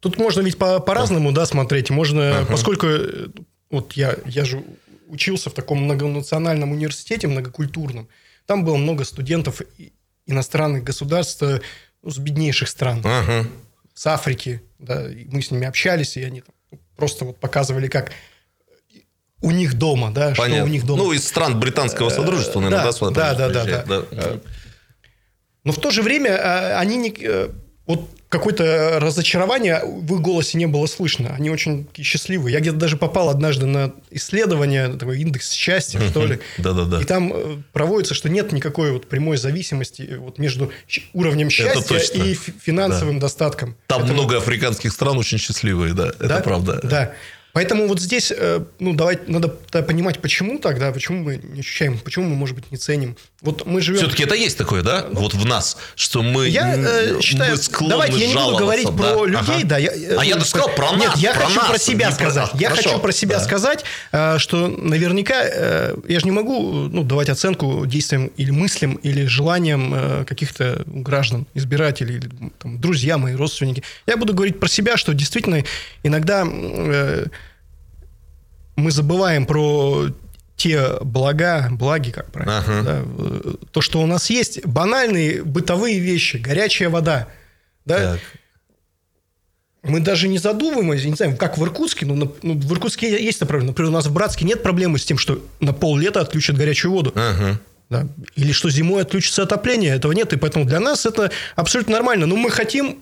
Тут 0.00 0.18
можно 0.18 0.40
ведь 0.42 0.58
по- 0.58 0.80
по-разному, 0.80 1.32
да, 1.32 1.46
смотреть. 1.46 1.90
Можно, 1.90 2.20
uh-huh. 2.20 2.46
поскольку 2.46 2.86
вот 3.70 3.94
я, 3.94 4.16
я 4.26 4.44
же 4.44 4.62
учился 5.08 5.50
в 5.50 5.54
таком 5.54 5.84
многонациональном 5.84 6.72
университете, 6.72 7.26
многокультурном. 7.26 8.08
Там 8.46 8.64
было 8.64 8.76
много 8.76 9.04
студентов 9.04 9.60
иностранных 10.26 10.84
государств 10.84 11.42
ну, 11.42 12.10
с 12.10 12.18
беднейших 12.18 12.68
стран. 12.68 13.00
Uh-huh. 13.00 13.46
С 13.94 14.06
Африки. 14.06 14.62
Да, 14.78 15.10
и 15.10 15.24
мы 15.24 15.42
с 15.42 15.50
ними 15.50 15.66
общались, 15.66 16.16
и 16.16 16.22
они 16.22 16.42
там 16.42 16.54
просто 16.96 17.24
вот 17.24 17.38
показывали, 17.38 17.88
как 17.88 18.12
у 19.40 19.50
них 19.50 19.74
дома, 19.74 20.12
да, 20.12 20.34
Понятно. 20.36 20.56
что 20.56 20.64
у 20.64 20.68
них 20.68 20.86
дома. 20.86 21.04
Ну, 21.04 21.12
из 21.12 21.26
стран 21.26 21.58
британского 21.58 22.08
содружества, 22.08 22.60
наверное, 22.60 22.92
да, 23.10 23.34
да, 23.34 23.48
да, 23.48 23.64
да, 23.64 23.82
да, 23.84 24.02
да. 24.10 24.40
Но 25.64 25.72
в 25.72 25.78
то 25.78 25.90
же 25.90 26.02
время 26.02 26.78
они 26.78 26.96
не... 26.96 27.14
Вот 27.86 28.08
какое-то 28.28 28.98
разочарование 29.00 29.82
в 29.84 30.14
их 30.14 30.20
голосе 30.20 30.58
не 30.58 30.66
было 30.66 30.86
слышно. 30.86 31.34
Они 31.34 31.50
очень 31.50 31.86
такие 31.86 32.04
счастливые. 32.04 32.52
Я 32.52 32.60
где-то 32.60 32.76
даже 32.76 32.96
попал 32.96 33.30
однажды 33.30 33.66
на 33.66 33.92
исследование, 34.10 34.88
такой 34.88 35.20
индекс 35.20 35.52
счастья, 35.52 36.00
что 36.00 36.26
ли. 36.26 36.40
Да-да-да. 36.58 37.00
И 37.00 37.04
там 37.04 37.64
проводится, 37.72 38.14
что 38.14 38.28
нет 38.28 38.52
никакой 38.52 38.92
вот 38.92 39.08
прямой 39.08 39.36
зависимости 39.38 40.16
вот 40.18 40.38
между 40.38 40.70
уровнем 41.12 41.50
счастья 41.50 41.98
и 42.22 42.34
финансовым 42.34 43.18
да. 43.18 43.22
достатком. 43.22 43.76
Там 43.86 44.04
Это 44.04 44.12
много 44.12 44.34
вот... 44.34 44.42
африканских 44.42 44.92
стран 44.92 45.18
очень 45.18 45.38
счастливые, 45.38 45.94
да. 45.94 46.08
Это 46.08 46.28
да? 46.28 46.40
правда. 46.40 46.80
Да. 46.82 47.14
Поэтому 47.52 47.88
вот 47.88 48.00
здесь, 48.00 48.30
э, 48.30 48.64
ну, 48.78 48.92
давайте, 48.92 49.22
надо 49.26 49.48
понимать, 49.48 50.20
почему 50.20 50.58
так, 50.58 50.78
да, 50.78 50.92
почему 50.92 51.24
мы 51.24 51.40
не 51.42 51.60
ощущаем, 51.60 51.98
почему 51.98 52.26
мы, 52.26 52.36
может 52.36 52.54
быть, 52.54 52.70
не 52.70 52.76
ценим. 52.76 53.16
Вот 53.40 53.66
мы 53.66 53.80
живем... 53.80 54.00
Все-таки 54.00 54.24
это 54.24 54.34
есть 54.34 54.58
такое, 54.58 54.82
да? 54.82 55.06
Ну, 55.12 55.20
вот 55.20 55.32
в 55.32 55.46
нас, 55.46 55.76
что 55.94 56.22
мы, 56.22 56.48
я, 56.48 56.74
э, 56.76 57.20
считаю, 57.20 57.52
мы 57.52 57.56
склонны 57.56 57.90
Давайте, 57.92 58.18
я 58.18 58.26
не 58.26 58.34
буду 58.34 58.56
говорить 58.56 58.86
да? 58.86 58.92
про 58.92 59.24
людей, 59.26 59.58
ага. 59.58 59.64
да. 59.64 59.78
Я, 59.78 59.92
а 60.18 60.24
я 60.24 60.34
даже 60.34 60.46
сказал 60.46 60.70
про 60.70 60.90
нас. 60.90 61.00
Нет, 61.00 61.16
я 61.18 61.34
про 61.34 61.44
хочу 61.44 61.60
нас, 61.60 61.68
про 61.68 61.78
себя 61.78 62.10
сказать. 62.10 62.50
Про... 62.50 62.58
Я 62.58 62.70
Хорошо, 62.70 62.88
хочу 62.88 63.00
про 63.00 63.12
себя 63.12 63.38
да. 63.38 63.44
сказать, 63.44 63.84
э, 64.10 64.38
что 64.38 64.66
наверняка 64.66 65.40
я 65.40 66.18
же 66.18 66.24
не 66.24 66.32
могу 66.32 66.88
ну, 66.88 67.04
давать 67.04 67.28
оценку 67.28 67.86
действиям 67.86 68.26
или 68.36 68.50
мыслям, 68.50 68.94
или 68.94 69.26
желаниям 69.26 70.24
каких-то 70.26 70.82
граждан, 70.86 71.46
избирателей, 71.54 72.16
или 72.16 72.28
там, 72.58 72.80
друзья 72.80 73.18
мои, 73.18 73.36
родственники. 73.36 73.84
Я 74.08 74.16
буду 74.16 74.34
говорить 74.34 74.58
про 74.58 74.68
себя, 74.68 74.96
что 74.96 75.14
действительно 75.14 75.62
иногда 76.02 76.44
мы 76.44 77.30
забываем 78.90 79.46
про 79.46 80.08
те 80.58 80.98
блага, 81.02 81.68
благи, 81.70 82.10
как 82.10 82.32
правильно, 82.32 82.58
ага. 82.58 82.82
да, 82.82 83.52
то, 83.70 83.80
что 83.80 84.02
у 84.02 84.06
нас 84.06 84.28
есть, 84.28 84.66
банальные 84.66 85.44
бытовые 85.44 86.00
вещи, 86.00 86.36
горячая 86.36 86.90
вода, 86.90 87.28
да, 87.84 88.14
так. 88.14 88.20
мы 89.84 90.00
даже 90.00 90.26
не 90.26 90.38
задумываемся, 90.38 91.08
не 91.08 91.14
знаю, 91.14 91.36
как 91.36 91.58
в 91.58 91.62
Иркутске, 91.62 92.06
ну, 92.06 92.16
ну 92.42 92.54
в 92.54 92.72
Иркутске 92.72 93.24
есть 93.24 93.38
проблема, 93.38 93.68
например, 93.68 93.90
у 93.90 93.94
нас 93.94 94.06
в 94.06 94.12
Братске 94.12 94.44
нет 94.44 94.64
проблемы 94.64 94.98
с 94.98 95.04
тем, 95.04 95.16
что 95.16 95.40
на 95.60 95.72
пол-лета 95.72 96.20
отключат 96.20 96.56
горячую 96.56 96.90
воду. 96.90 97.12
Ага. 97.14 97.60
Да. 97.88 98.06
Или 98.34 98.52
что 98.52 98.68
зимой 98.68 99.02
отключится 99.02 99.44
отопление, 99.44 99.94
этого 99.94 100.12
нет, 100.12 100.32
и 100.32 100.36
поэтому 100.36 100.64
для 100.66 100.80
нас 100.80 101.06
это 101.06 101.30
абсолютно 101.56 101.94
нормально. 101.94 102.26
Но 102.26 102.36
мы 102.36 102.50
хотим 102.50 102.98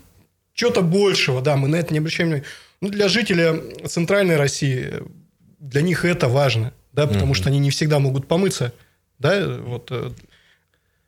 чего-то 0.55 0.83
большего, 0.83 1.41
да, 1.41 1.57
мы 1.57 1.69
на 1.69 1.77
это 1.77 1.93
не 1.93 1.99
обращаем 1.99 2.29
внимания. 2.29 2.47
Ну, 2.81 2.91
для 2.91 3.09
жителя 3.09 3.61
центральной 3.89 4.37
России 4.37 4.93
для 5.59 5.83
них 5.83 6.05
это 6.05 6.29
важно, 6.29 6.73
да, 6.97 7.07
потому 7.07 7.27
угу. 7.27 7.35
что 7.35 7.51
они 7.51 7.59
не 7.59 7.71
всегда 7.71 7.99
могут 7.99 8.27
помыться, 8.27 8.73
да, 9.19 9.47
вот. 9.59 9.89
э, 9.91 10.11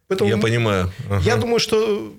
Поэтому 0.06 0.30
я 0.30 0.36
понимаю. 0.36 0.92
Ага. 1.10 1.22
Я 1.24 1.36
думаю, 1.36 1.58
что 1.58 2.14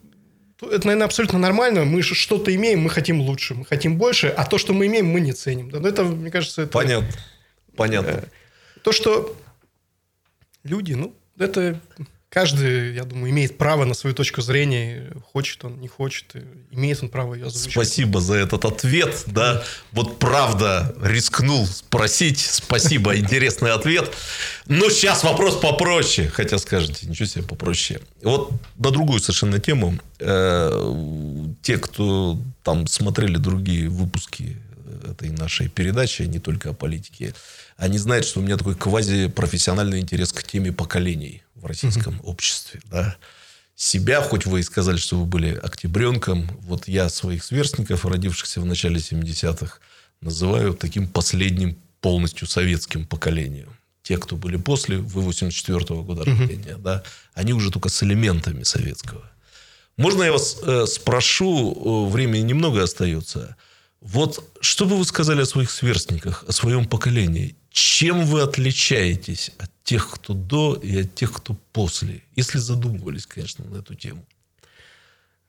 это, 0.62 0.88
наверное, 0.88 1.05
абсолютно 1.05 1.38
нормально. 1.38 1.86
Мы 1.86 2.01
что-то 2.01 2.53
имеем, 2.53 2.82
мы 2.82 2.89
хотим 2.89 3.21
лучше, 3.21 3.53
мы 3.53 3.65
хотим 3.65 3.97
больше, 3.97 4.27
а 4.27 4.45
то, 4.45 4.58
что 4.58 4.73
мы 4.73 4.88
имеем, 4.88 5.05
мы 5.05 5.21
не 5.21 5.34
ценим. 5.34 5.69
Да, 5.69 5.88
это, 5.88 6.03
мне 6.03 6.32
кажется, 6.32 6.63
это... 6.63 6.71
Понятно. 6.71 7.10
Понятно. 7.75 8.23
То, 8.84 8.91
что 8.91 9.36
люди, 10.63 10.93
ну, 10.93 11.13
это 11.38 11.79
Каждый, 12.30 12.94
я 12.94 13.06
думаю, 13.06 13.32
имеет 13.32 13.58
право 13.58 13.86
на 13.86 13.96
свою 13.96 14.15
точку 14.15 14.42
зрения. 14.42 15.12
Хочет 15.34 15.65
он, 15.65 15.80
не 15.80 15.88
хочет. 15.88 16.36
Имеет 16.70 17.02
он 17.02 17.10
право 17.10 17.34
ее 17.34 17.48
озвучить. 17.48 17.72
Спасибо 17.72 18.22
за 18.22 18.36
этот 18.36 18.65
ответ. 18.65 19.24
Да, 19.26 19.63
вот 19.94 20.20
правда 20.20 20.96
рискнул 21.02 21.65
спросить. 21.65 22.39
Спасибо, 22.39 23.18
интересный 23.18 23.72
ответ. 23.72 24.12
Но 24.68 24.92
сейчас 24.92 25.24
вопрос 25.24 25.56
попроще. 25.60 26.28
Хотя 26.28 26.60
скажете, 26.60 27.08
ничего 27.08 27.26
себе 27.26 27.44
попроще. 27.44 28.00
Вот 28.22 28.52
на 28.76 28.92
другую 28.92 29.20
совершенно 29.22 29.60
тему. 29.60 29.98
Э, 30.20 30.94
те, 31.63 31.80
кто 31.80 32.39
там 32.62 32.86
смотрели 32.86 33.38
другие 33.38 33.89
выпуски 33.89 34.56
этой 35.10 35.32
нашей 35.32 35.68
передачи, 35.68 36.24
не 36.24 36.39
только 36.39 36.70
о 36.70 36.74
политике, 36.74 37.34
они 37.78 37.98
знают, 37.98 38.26
что 38.26 38.39
у 38.39 38.44
меня 38.44 38.58
такой 38.58 38.76
квазипрофессиональный 38.76 40.00
интерес 40.00 40.32
к 40.32 40.44
теме 40.44 40.72
поколений 40.72 41.42
в 41.62 41.65
российском 41.65 42.15
mm-hmm. 42.15 42.24
обществе. 42.24 42.82
Да. 42.86 43.15
Себя, 43.76 44.22
хоть 44.22 44.45
вы 44.45 44.60
и 44.60 44.63
сказали, 44.63 44.98
что 44.98 45.17
вы 45.17 45.26
были 45.26 45.56
октябренком, 45.56 46.50
вот 46.62 46.88
я 46.88 47.08
своих 47.10 47.43
сверстников, 47.43 48.06
родившихся 48.06 48.60
в 48.60 48.65
начале 48.65 48.98
70-х, 48.98 49.80
называю 50.22 50.74
таким 50.74 51.08
последним 51.08 51.78
полностью 52.02 52.48
советским 52.48 53.06
поколением. 53.06 53.69
Те, 54.04 54.17
кто 54.17 54.36
были 54.36 54.58
после, 54.58 54.98
вы 54.98 55.22
84-го 55.30 56.04
года 56.04 56.26
рождения, 56.26 56.72
mm-hmm. 56.72 56.82
да, 56.82 57.04
они 57.34 57.54
уже 57.54 57.72
только 57.72 57.89
с 57.89 58.04
элементами 58.04 58.63
советского. 58.63 59.30
Можно 59.98 60.24
я 60.24 60.32
вас 60.32 60.58
э, 60.62 60.86
спрошу, 60.88 62.08
э, 62.08 62.12
времени 62.12 62.41
немного 62.41 62.82
остается. 62.82 63.58
Вот 64.02 64.41
что 64.62 64.86
бы 64.86 64.98
вы 64.98 65.04
сказали 65.04 65.41
о 65.41 65.45
своих 65.45 65.69
сверстниках, 65.69 66.45
о 66.48 66.54
своем 66.54 66.86
поколении? 66.86 67.58
Чем 67.69 68.26
вы 68.26 68.41
отличаетесь 68.41 69.52
от 69.58 69.69
тех, 69.89 70.08
кто 70.12 70.34
до, 70.36 70.75
и 70.75 71.02
от 71.02 71.15
тех, 71.15 71.34
кто 71.34 71.56
после? 71.73 72.21
Если 72.36 72.60
задумывались, 72.60 73.25
конечно, 73.25 73.65
на 73.65 73.80
эту 73.80 73.95
тему. 73.95 74.23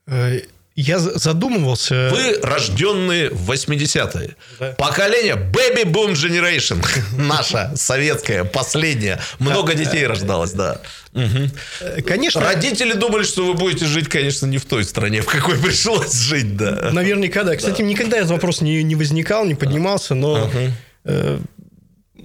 Э, 0.07 0.41
я 0.77 0.99
задумывался... 0.99 2.09
Вы 2.11 2.39
рожденные 2.43 3.29
в 3.29 3.51
80-е. 3.51 4.37
Да. 4.59 4.73
Поколение 4.79 5.35
Baby 5.35 5.85
Boom 5.85 6.13
Generation. 6.13 6.83
Наша 7.19 7.73
советская, 7.77 8.45
последняя. 8.45 9.21
Много 9.41 9.75
детей 9.75 10.07
рождалось, 10.07 10.53
да. 10.53 10.81
Угу. 11.13 12.03
Конечно. 12.07 12.41
Родители 12.41 12.95
думали, 12.95 13.25
что 13.25 13.45
вы 13.45 13.53
будете 13.53 13.85
жить, 13.85 14.09
конечно, 14.09 14.47
не 14.47 14.57
в 14.57 14.65
той 14.65 14.85
стране, 14.85 15.21
в 15.21 15.27
какой 15.27 15.59
пришлось 15.59 16.15
жить, 16.15 16.57
да. 16.57 16.89
Наверняка, 16.93 17.45
да. 17.45 17.57
Кстати, 17.57 17.83
да. 17.83 17.89
никогда 17.89 18.17
этот 18.17 18.31
вопрос 18.31 18.63
не, 18.63 18.83
не 18.85 18.95
возникал, 18.95 19.45
не 19.45 19.55
поднимался, 19.55 20.15
но, 20.15 20.47
угу. 20.47 20.73
э, 21.05 21.41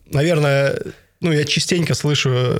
наверное, 0.06 0.80
ну, 1.25 1.31
я 1.31 1.43
частенько 1.43 1.95
слышу 1.95 2.57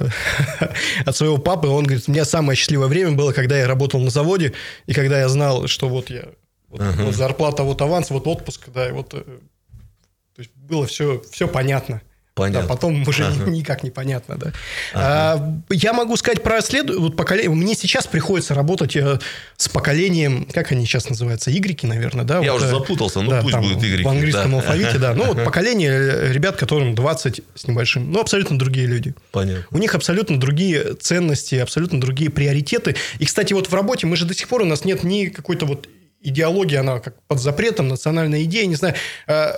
от 1.06 1.16
своего 1.16 1.38
папы, 1.38 1.68
он 1.68 1.86
говорит, 1.86 2.06
у 2.08 2.12
меня 2.12 2.26
самое 2.26 2.58
счастливое 2.58 2.88
время 2.88 3.12
было, 3.12 3.32
когда 3.32 3.58
я 3.58 3.68
работал 3.68 4.00
на 4.00 4.10
заводе, 4.10 4.54
и 4.88 4.94
когда 4.94 5.20
я 5.20 5.30
знал, 5.30 5.68
что 5.68 5.88
вот 5.88 6.10
я, 6.10 6.26
вот, 6.70 6.82
uh-huh. 6.82 7.06
вот 7.06 7.16
зарплата, 7.16 7.64
вот 7.64 7.80
аванс, 7.82 8.10
вот 8.10 8.26
отпуск, 8.28 8.70
да, 8.74 8.90
и 8.90 8.92
вот, 8.92 9.14
э, 9.14 9.22
то 9.22 10.40
есть 10.40 10.52
было 10.56 10.88
все, 10.88 11.22
все 11.32 11.48
понятно. 11.48 12.02
Понятно. 12.36 12.68
Да, 12.68 12.68
потом 12.68 13.08
уже 13.08 13.28
ага. 13.28 13.46
никак 13.50 13.84
не 13.84 13.92
понятно, 13.92 14.36
да. 14.36 14.52
Ага. 14.94 15.64
А, 15.70 15.74
я 15.74 15.94
могу 15.94 16.18
сказать 16.18 16.44
про 16.44 16.62
след... 16.62 16.94
вот 16.94 17.16
поколение. 17.16 17.50
Мне 17.50 17.76
сейчас 17.76 18.08
приходится 18.08 18.54
работать 18.54 18.98
э, 18.98 19.20
с 19.56 19.70
поколением, 19.70 20.46
как 20.52 20.74
они 20.74 20.86
сейчас 20.86 21.10
называются, 21.10 21.56
игреки, 21.56 21.88
наверное, 21.88 22.26
да. 22.26 22.40
Я 22.40 22.52
вот, 22.52 22.62
уже 22.62 22.70
запутался, 22.70 23.22
ну 23.22 23.32
да, 23.32 23.42
пусть 23.42 23.56
будут 23.56 23.82
игреки. 23.82 24.04
В 24.04 24.10
английском 24.10 24.52
да. 24.52 24.58
алфавите, 24.58 24.98
да. 24.98 25.14
Ну 25.14 25.28
вот 25.28 25.44
поколение 25.46 25.92
э, 25.92 26.34
ребят, 26.34 26.58
которым 26.58 26.94
20 26.94 27.42
с 27.56 27.68
небольшим, 27.68 28.12
ну 28.12 28.20
абсолютно 28.20 28.60
другие 28.60 28.86
люди. 28.86 29.16
Понятно. 29.32 29.66
У 29.72 29.78
них 29.78 29.96
абсолютно 29.96 30.38
другие 30.38 30.96
ценности, 30.96 31.56
абсолютно 31.56 32.02
другие 32.02 32.30
приоритеты. 32.30 32.98
И, 33.18 33.26
кстати, 33.26 33.54
вот 33.54 33.70
в 33.70 33.74
работе 33.74 34.08
мы 34.08 34.18
же 34.18 34.26
до 34.26 34.34
сих 34.34 34.50
пор 34.50 34.64
у 34.64 34.66
нас 34.66 34.84
нет 34.84 35.06
ни 35.06 35.28
какой-то 35.28 35.66
вот 35.66 35.88
идеологии, 36.22 36.76
она 36.76 37.00
как 37.00 37.16
под 37.28 37.40
запретом, 37.40 37.88
национальная 37.88 38.44
идея, 38.44 38.66
не 38.66 38.76
знаю 38.76 38.96
а, 39.28 39.58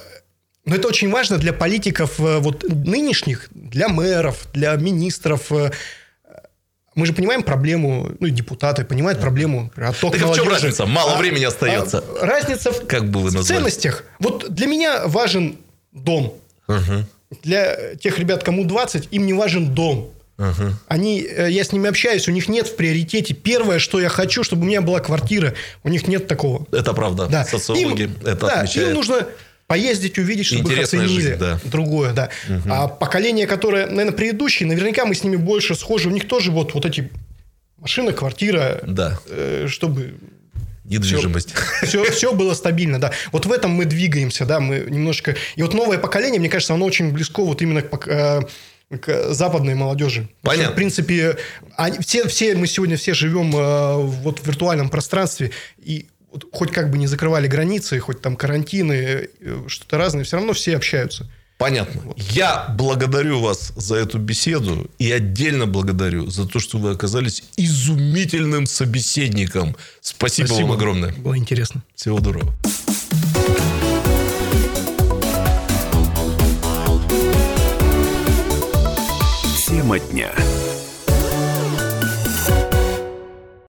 но 0.68 0.76
это 0.76 0.90
очень 0.90 1.10
важно 1.10 1.38
для 1.38 1.54
политиков 1.54 2.20
э, 2.20 2.40
вот, 2.40 2.64
нынешних, 2.64 3.48
для 3.52 3.88
мэров, 3.88 4.48
для 4.54 4.76
министров. 4.76 5.50
Э, 5.52 5.72
мы 6.94 7.06
же 7.06 7.14
понимаем 7.14 7.42
проблему, 7.42 8.12
ну, 8.20 8.28
депутаты 8.28 8.84
понимают 8.84 9.22
проблему 9.22 9.72
оттока 9.78 10.20
Так 10.20 10.30
в 10.30 10.36
чем 10.36 10.50
разница? 10.50 10.86
Мало 10.86 11.14
а, 11.14 11.18
времени 11.18 11.46
остается. 11.46 12.04
А, 12.20 12.26
разница 12.26 12.72
в, 12.72 12.86
как 12.86 13.10
бы 13.10 13.22
вы 13.22 13.30
в 13.30 13.44
ценностях. 13.44 14.04
Вот 14.20 14.54
для 14.54 14.68
меня 14.68 15.08
важен 15.08 15.58
дом. 15.94 16.34
Угу. 16.68 17.06
Для 17.44 17.96
тех 17.96 18.20
ребят, 18.20 18.44
кому 18.44 18.66
20, 18.66 19.08
им 19.12 19.26
не 19.26 19.34
важен 19.34 19.74
дом. 19.74 20.12
Угу. 20.38 20.74
Они, 20.90 21.22
э, 21.22 21.50
я 21.50 21.64
с 21.64 21.72
ними 21.72 21.88
общаюсь, 21.88 22.28
у 22.28 22.32
них 22.32 22.50
нет 22.50 22.68
в 22.68 22.76
приоритете. 22.76 23.34
Первое, 23.34 23.80
что 23.80 24.02
я 24.02 24.10
хочу, 24.10 24.44
чтобы 24.44 24.64
у 24.64 24.66
меня 24.66 24.82
была 24.82 25.00
квартира. 25.00 25.54
У 25.84 25.90
них 25.90 26.08
нет 26.08 26.28
такого. 26.28 26.68
Это 26.74 26.94
правда. 26.94 27.28
Да. 27.28 27.46
Социологи 27.46 28.04
им, 28.04 28.16
это 28.26 28.48
да, 28.48 28.54
отмечают. 28.54 28.90
Им 28.90 28.96
нужно 28.96 29.28
поездить, 29.68 30.18
увидеть, 30.18 30.48
чтобы 30.48 30.64
Интересная 30.64 31.02
их 31.02 31.06
оценили. 31.06 31.30
Жизнь, 31.30 31.40
да. 31.40 31.60
Другое, 31.66 32.14
да. 32.14 32.30
Угу. 32.50 32.70
А 32.70 32.88
поколение, 32.88 33.46
которое, 33.48 33.86
наверное, 33.86 34.14
предыдущие, 34.14 34.68
наверняка 34.68 35.06
мы 35.06 35.14
с 35.14 35.24
ними 35.24 35.36
больше 35.36 35.76
схожи. 35.76 36.08
У 36.08 36.12
них 36.12 36.28
тоже 36.28 36.52
вот, 36.52 36.74
вот 36.74 36.86
эти 36.86 37.12
машина, 37.78 38.14
квартира, 38.14 38.80
да. 38.84 39.20
э, 39.28 39.68
чтобы 39.70 40.16
недвижимость. 40.86 41.54
Все, 41.84 42.04
все, 42.04 42.12
все 42.12 42.34
было 42.34 42.54
стабильно, 42.54 43.00
да. 43.00 43.12
Вот 43.32 43.46
в 43.46 43.52
этом 43.52 43.72
мы 43.72 43.86
двигаемся, 43.86 44.46
да, 44.46 44.60
мы 44.60 44.86
немножко... 44.90 45.36
И 45.58 45.62
вот 45.62 45.74
новое 45.74 45.98
поколение, 45.98 46.40
мне 46.40 46.50
кажется, 46.50 46.74
оно 46.74 46.86
очень 46.86 47.12
близко 47.12 47.44
вот 47.44 47.62
именно 47.62 47.82
к, 47.82 48.08
э, 48.08 48.42
к 48.98 49.34
западной 49.34 49.76
молодежи. 49.76 50.30
Понятно. 50.44 50.64
Что, 50.64 50.72
в 50.72 50.76
принципе, 50.76 51.38
они, 51.76 52.00
все, 52.00 52.28
все, 52.30 52.56
мы 52.56 52.68
сегодня 52.68 52.96
все 52.96 53.14
живем 53.14 53.54
э, 53.54 53.96
вот 53.98 54.40
в 54.40 54.48
виртуальном 54.48 54.90
пространстве, 54.90 55.52
и 55.78 56.08
хоть 56.52 56.72
как 56.72 56.90
бы 56.92 56.98
не 56.98 57.08
закрывали 57.08 57.48
границы, 57.48 58.00
хоть 58.00 58.22
там 58.22 58.36
карантины, 58.36 59.30
э, 59.40 59.64
что-то 59.68 59.98
разное, 59.98 60.24
все 60.24 60.38
равно 60.38 60.54
все 60.54 60.76
общаются. 60.76 61.30
Понятно. 61.58 62.02
Вот. 62.02 62.20
Я 62.20 62.68
благодарю 62.78 63.40
вас 63.40 63.74
за 63.76 63.96
эту 63.96 64.20
беседу 64.20 64.92
и 65.00 65.12
отдельно 65.12 65.66
благодарю 65.66 66.28
за 66.28 66.48
то, 66.48 66.60
что 66.60 66.78
вы 66.78 66.92
оказались 66.92 67.44
изумительным 67.58 68.68
собеседником. 68.68 69.76
Спасибо, 70.00 70.48
Спасибо. 70.48 70.68
вам 70.68 70.76
огромное. 70.76 71.14
Было 71.14 71.36
интересно. 71.36 71.84
Всего 71.96 72.20
доброго. 72.20 72.54
Тема 79.68 80.00
дня. 80.00 80.32